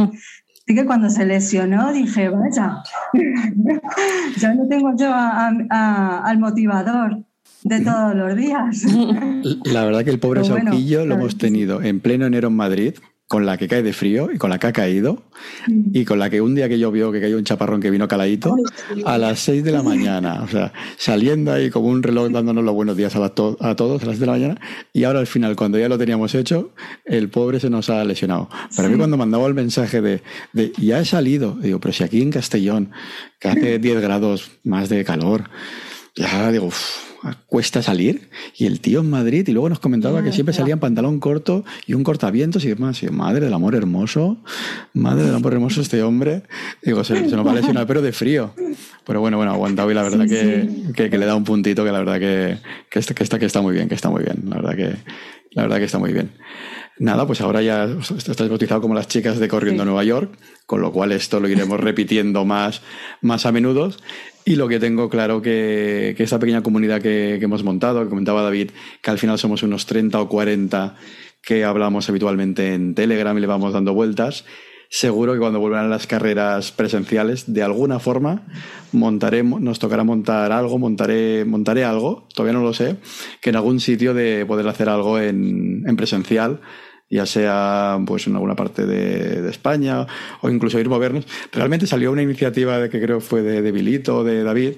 Así 0.66 0.74
que 0.74 0.86
cuando 0.86 1.10
se 1.10 1.26
lesionó 1.26 1.92
dije, 1.92 2.30
vaya, 2.30 2.82
ya 4.38 4.54
no 4.54 4.66
tengo 4.66 4.96
yo 4.96 5.12
a, 5.12 5.52
a, 5.70 6.18
al 6.24 6.38
motivador 6.38 7.22
de 7.64 7.80
todos 7.80 8.14
los 8.14 8.34
días. 8.34 8.82
La 9.64 9.84
verdad 9.84 10.04
que 10.04 10.10
el 10.10 10.18
pobre 10.18 10.40
bueno, 10.40 10.70
Sauquillo 10.70 11.04
lo 11.04 11.16
hemos 11.16 11.36
tenido 11.36 11.82
en 11.82 12.00
pleno 12.00 12.24
enero 12.24 12.48
en 12.48 12.56
Madrid, 12.56 12.94
con 13.26 13.46
la 13.46 13.56
que 13.56 13.68
cae 13.68 13.82
de 13.82 13.92
frío 13.92 14.28
y 14.32 14.38
con 14.38 14.50
la 14.50 14.58
que 14.58 14.66
ha 14.66 14.72
caído 14.72 15.22
y 15.92 16.04
con 16.04 16.18
la 16.18 16.28
que 16.28 16.40
un 16.40 16.54
día 16.54 16.68
que 16.68 16.78
llovió, 16.78 17.10
que 17.10 17.20
cayó 17.20 17.38
un 17.38 17.44
chaparrón 17.44 17.80
que 17.80 17.90
vino 17.90 18.06
caladito, 18.06 18.54
a 19.06 19.18
las 19.18 19.40
6 19.40 19.64
de 19.64 19.72
la 19.72 19.82
mañana, 19.82 20.42
o 20.42 20.48
sea, 20.48 20.72
saliendo 20.98 21.52
ahí 21.52 21.70
como 21.70 21.88
un 21.88 22.02
reloj 22.02 22.30
dándonos 22.30 22.64
los 22.64 22.74
buenos 22.74 22.96
días 22.96 23.16
a, 23.16 23.28
to 23.30 23.56
a 23.60 23.74
todos 23.74 24.02
a 24.02 24.06
las 24.06 24.16
6 24.16 24.20
de 24.20 24.26
la 24.26 24.32
mañana 24.32 24.60
y 24.92 25.04
ahora 25.04 25.20
al 25.20 25.26
final, 25.26 25.56
cuando 25.56 25.78
ya 25.78 25.88
lo 25.88 25.96
teníamos 25.96 26.34
hecho, 26.34 26.72
el 27.04 27.30
pobre 27.30 27.60
se 27.60 27.70
nos 27.70 27.88
ha 27.88 28.04
lesionado. 28.04 28.48
Para 28.76 28.88
sí. 28.88 28.92
mí 28.92 28.98
cuando 28.98 29.16
mandaba 29.16 29.46
el 29.46 29.54
mensaje 29.54 30.00
de, 30.02 30.22
de, 30.52 30.72
ya 30.78 31.00
he 31.00 31.04
salido, 31.04 31.56
digo, 31.60 31.80
pero 31.80 31.92
si 31.94 32.04
aquí 32.04 32.20
en 32.20 32.30
Castellón, 32.30 32.90
que 33.40 33.48
hace 33.48 33.78
10 33.78 34.00
grados 34.02 34.50
más 34.64 34.88
de 34.90 35.02
calor, 35.04 35.44
ya 36.14 36.52
digo, 36.52 36.66
uff, 36.66 37.13
cuesta 37.46 37.82
salir. 37.82 38.28
Y 38.56 38.66
el 38.66 38.80
tío 38.80 39.00
en 39.00 39.10
Madrid, 39.10 39.46
y 39.48 39.52
luego 39.52 39.68
nos 39.68 39.78
comentaba 39.78 40.22
que 40.22 40.32
siempre 40.32 40.54
salía 40.54 40.74
en 40.74 40.80
pantalón 40.80 41.20
corto 41.20 41.64
y 41.86 41.94
un 41.94 42.04
cortavientos 42.04 42.64
y 42.64 42.68
demás. 42.68 43.02
Y 43.02 43.08
madre 43.08 43.46
del 43.46 43.54
amor 43.54 43.74
hermoso, 43.74 44.38
madre 44.92 45.24
del 45.24 45.34
amor 45.34 45.52
hermoso 45.54 45.80
este 45.80 46.02
hombre. 46.02 46.42
Digo, 46.82 47.04
se, 47.04 47.28
se 47.28 47.36
nos 47.36 47.46
va 47.46 47.52
a 47.52 47.54
lesionar, 47.54 47.86
pero 47.86 48.02
de 48.02 48.12
frío. 48.12 48.54
Pero 49.06 49.20
bueno, 49.20 49.36
bueno, 49.36 49.52
aguantado 49.52 49.90
y 49.90 49.94
la 49.94 50.02
verdad 50.02 50.26
que, 50.26 51.18
le 51.18 51.26
da 51.26 51.34
un 51.34 51.44
puntito 51.44 51.84
que 51.84 51.92
la 51.92 51.98
verdad 51.98 52.18
que, 52.18 52.58
que, 52.90 52.98
está, 52.98 53.14
que, 53.14 53.22
está, 53.22 53.38
que 53.38 53.46
está 53.46 53.60
muy 53.60 53.74
bien, 53.74 53.88
que 53.88 53.94
está 53.94 54.10
muy 54.10 54.22
bien. 54.22 54.42
La 54.48 54.56
verdad 54.56 54.76
que, 54.76 54.96
la 55.52 55.62
verdad 55.62 55.78
que 55.78 55.84
está 55.84 55.98
muy 55.98 56.12
bien. 56.12 56.32
Nada, 56.98 57.26
pues 57.26 57.40
ahora 57.40 57.60
ya 57.60 57.84
estáis 57.84 58.48
bautizado 58.48 58.80
como 58.80 58.94
las 58.94 59.08
chicas 59.08 59.40
de 59.40 59.48
Corriendo 59.48 59.84
Nueva 59.84 60.04
York, 60.04 60.38
con 60.64 60.80
lo 60.80 60.92
cual 60.92 61.10
esto 61.10 61.40
lo 61.40 61.48
iremos 61.48 61.80
repitiendo 61.80 62.44
más, 62.44 62.82
más 63.20 63.46
a 63.46 63.52
menudo. 63.52 63.92
Y 64.44 64.56
lo 64.56 64.68
que 64.68 64.78
tengo 64.78 65.08
claro 65.08 65.40
que, 65.40 66.14
que 66.16 66.22
esta 66.22 66.38
pequeña 66.38 66.62
comunidad 66.62 67.00
que, 67.00 67.36
que, 67.38 67.44
hemos 67.44 67.64
montado, 67.64 68.02
que 68.02 68.10
comentaba 68.10 68.42
David, 68.42 68.70
que 69.00 69.10
al 69.10 69.18
final 69.18 69.38
somos 69.38 69.62
unos 69.62 69.86
30 69.86 70.20
o 70.20 70.28
40 70.28 70.96
que 71.42 71.64
hablamos 71.64 72.08
habitualmente 72.08 72.74
en 72.74 72.94
Telegram 72.94 73.36
y 73.36 73.40
le 73.40 73.46
vamos 73.46 73.72
dando 73.72 73.94
vueltas, 73.94 74.44
seguro 74.90 75.32
que 75.32 75.38
cuando 75.38 75.60
vuelvan 75.60 75.90
las 75.90 76.06
carreras 76.06 76.72
presenciales, 76.72 77.52
de 77.52 77.62
alguna 77.62 77.98
forma, 77.98 78.46
montaremos, 78.92 79.60
nos 79.60 79.78
tocará 79.78 80.04
montar 80.04 80.52
algo, 80.52 80.78
montaré, 80.78 81.44
montaré 81.44 81.84
algo, 81.84 82.28
todavía 82.34 82.58
no 82.58 82.64
lo 82.64 82.72
sé, 82.72 82.96
que 83.40 83.50
en 83.50 83.56
algún 83.56 83.80
sitio 83.80 84.14
de 84.14 84.46
poder 84.46 84.68
hacer 84.68 84.88
algo 84.88 85.18
en, 85.18 85.82
en 85.86 85.96
presencial 85.96 86.60
ya 87.14 87.26
sea 87.26 87.98
pues 88.04 88.26
en 88.26 88.34
alguna 88.34 88.56
parte 88.56 88.86
de, 88.86 89.48
España 89.48 90.06
o 90.40 90.50
incluso 90.50 90.80
ir 90.80 90.88
movernos. 90.88 91.26
Realmente 91.52 91.86
salió 91.86 92.10
una 92.10 92.22
iniciativa 92.22 92.78
de 92.78 92.90
que 92.90 93.00
creo 93.00 93.20
fue 93.20 93.42
de, 93.42 93.62
de 93.62 93.70
Bilito, 93.70 94.24
de 94.24 94.42
David, 94.42 94.72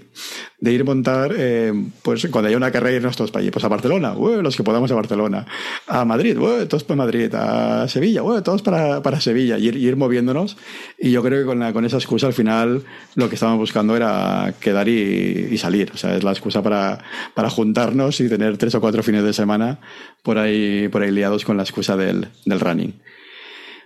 de 0.59 0.73
ir 0.73 0.85
montar, 0.85 1.35
eh, 1.37 1.73
pues 2.03 2.27
cuando 2.31 2.49
haya 2.49 2.57
una 2.57 2.71
carrera 2.71 2.97
irnos 2.97 3.17
todos 3.17 3.31
para 3.31 3.43
allí, 3.43 3.51
pues 3.51 3.65
a 3.65 3.69
Barcelona, 3.69 4.15
los 4.15 4.57
que 4.57 4.63
podamos 4.63 4.91
a 4.91 4.95
Barcelona, 4.95 5.47
a 5.87 6.05
Madrid, 6.05 6.37
todos 6.69 6.85
para 6.85 6.97
Madrid, 6.97 7.35
a 7.35 7.87
Sevilla, 7.89 8.23
todos 8.43 8.63
para, 8.63 9.03
para 9.03 9.21
Sevilla, 9.21 9.59
y 9.59 9.69
ir, 9.69 9.77
ir, 9.77 9.97
moviéndonos. 9.97 10.57
Y 10.99 11.11
yo 11.11 11.23
creo 11.23 11.41
que 11.41 11.47
con, 11.47 11.73
con 11.73 11.85
esa 11.85 11.99
excusa 11.99 12.27
al 12.27 12.33
final 12.33 12.85
lo 13.17 13.29
que 13.29 13.35
estábamos 13.35 13.61
buscando 13.61 13.97
era 13.97 14.55
quedar 14.59 14.89
y, 14.89 15.49
y, 15.51 15.59
salir. 15.59 15.91
O 15.93 15.97
sea, 15.99 16.17
es 16.17 16.25
la 16.25 16.33
excusa 16.33 16.63
para, 16.63 17.05
para 17.35 17.51
juntarnos 17.51 18.21
y 18.21 18.29
tener 18.29 18.57
tres 18.57 18.75
o 18.75 18.81
cuatro 18.81 19.03
fines 19.03 19.25
de 19.25 19.35
semana 19.35 19.79
por 20.23 20.39
ahí, 20.39 20.89
por 20.89 21.03
ahí 21.03 21.11
liados 21.11 21.45
con 21.45 21.57
la 21.59 21.65
excusa 21.65 21.97
del, 21.97 22.29
del 22.47 22.61
running. 22.61 22.95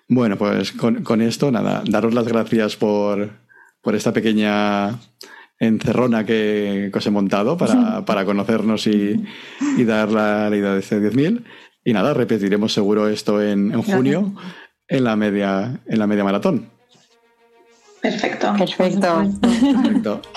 Bueno, 0.08 0.36
pues 0.36 0.72
con, 0.72 1.02
con 1.02 1.20
esto, 1.20 1.50
nada, 1.50 1.82
daros 1.86 2.14
las 2.14 2.26
gracias 2.26 2.76
por, 2.76 3.30
por 3.82 3.94
esta 3.94 4.12
pequeña 4.12 4.98
encerrona 5.60 6.24
que, 6.24 6.88
que 6.92 6.98
os 6.98 7.06
he 7.06 7.10
montado 7.10 7.56
para, 7.56 8.04
para 8.06 8.24
conocernos 8.24 8.86
y, 8.86 9.24
y, 9.76 9.84
dar 9.84 10.10
la, 10.10 10.50
la 10.50 10.56
idea 10.56 10.72
de 10.72 10.80
este 10.80 11.00
10.000. 11.00 11.44
Y 11.84 11.92
nada, 11.92 12.12
repetiremos 12.12 12.72
seguro 12.72 13.08
esto 13.08 13.40
en, 13.40 13.72
en 13.72 13.82
junio 13.82 14.34
en 14.90 15.04
la 15.04 15.16
media, 15.16 15.80
en 15.86 15.98
la 15.98 16.06
media 16.06 16.24
maratón. 16.24 16.68
Perfecto. 18.02 18.52
Perfecto. 18.58 19.22
Perfecto. 19.40 20.22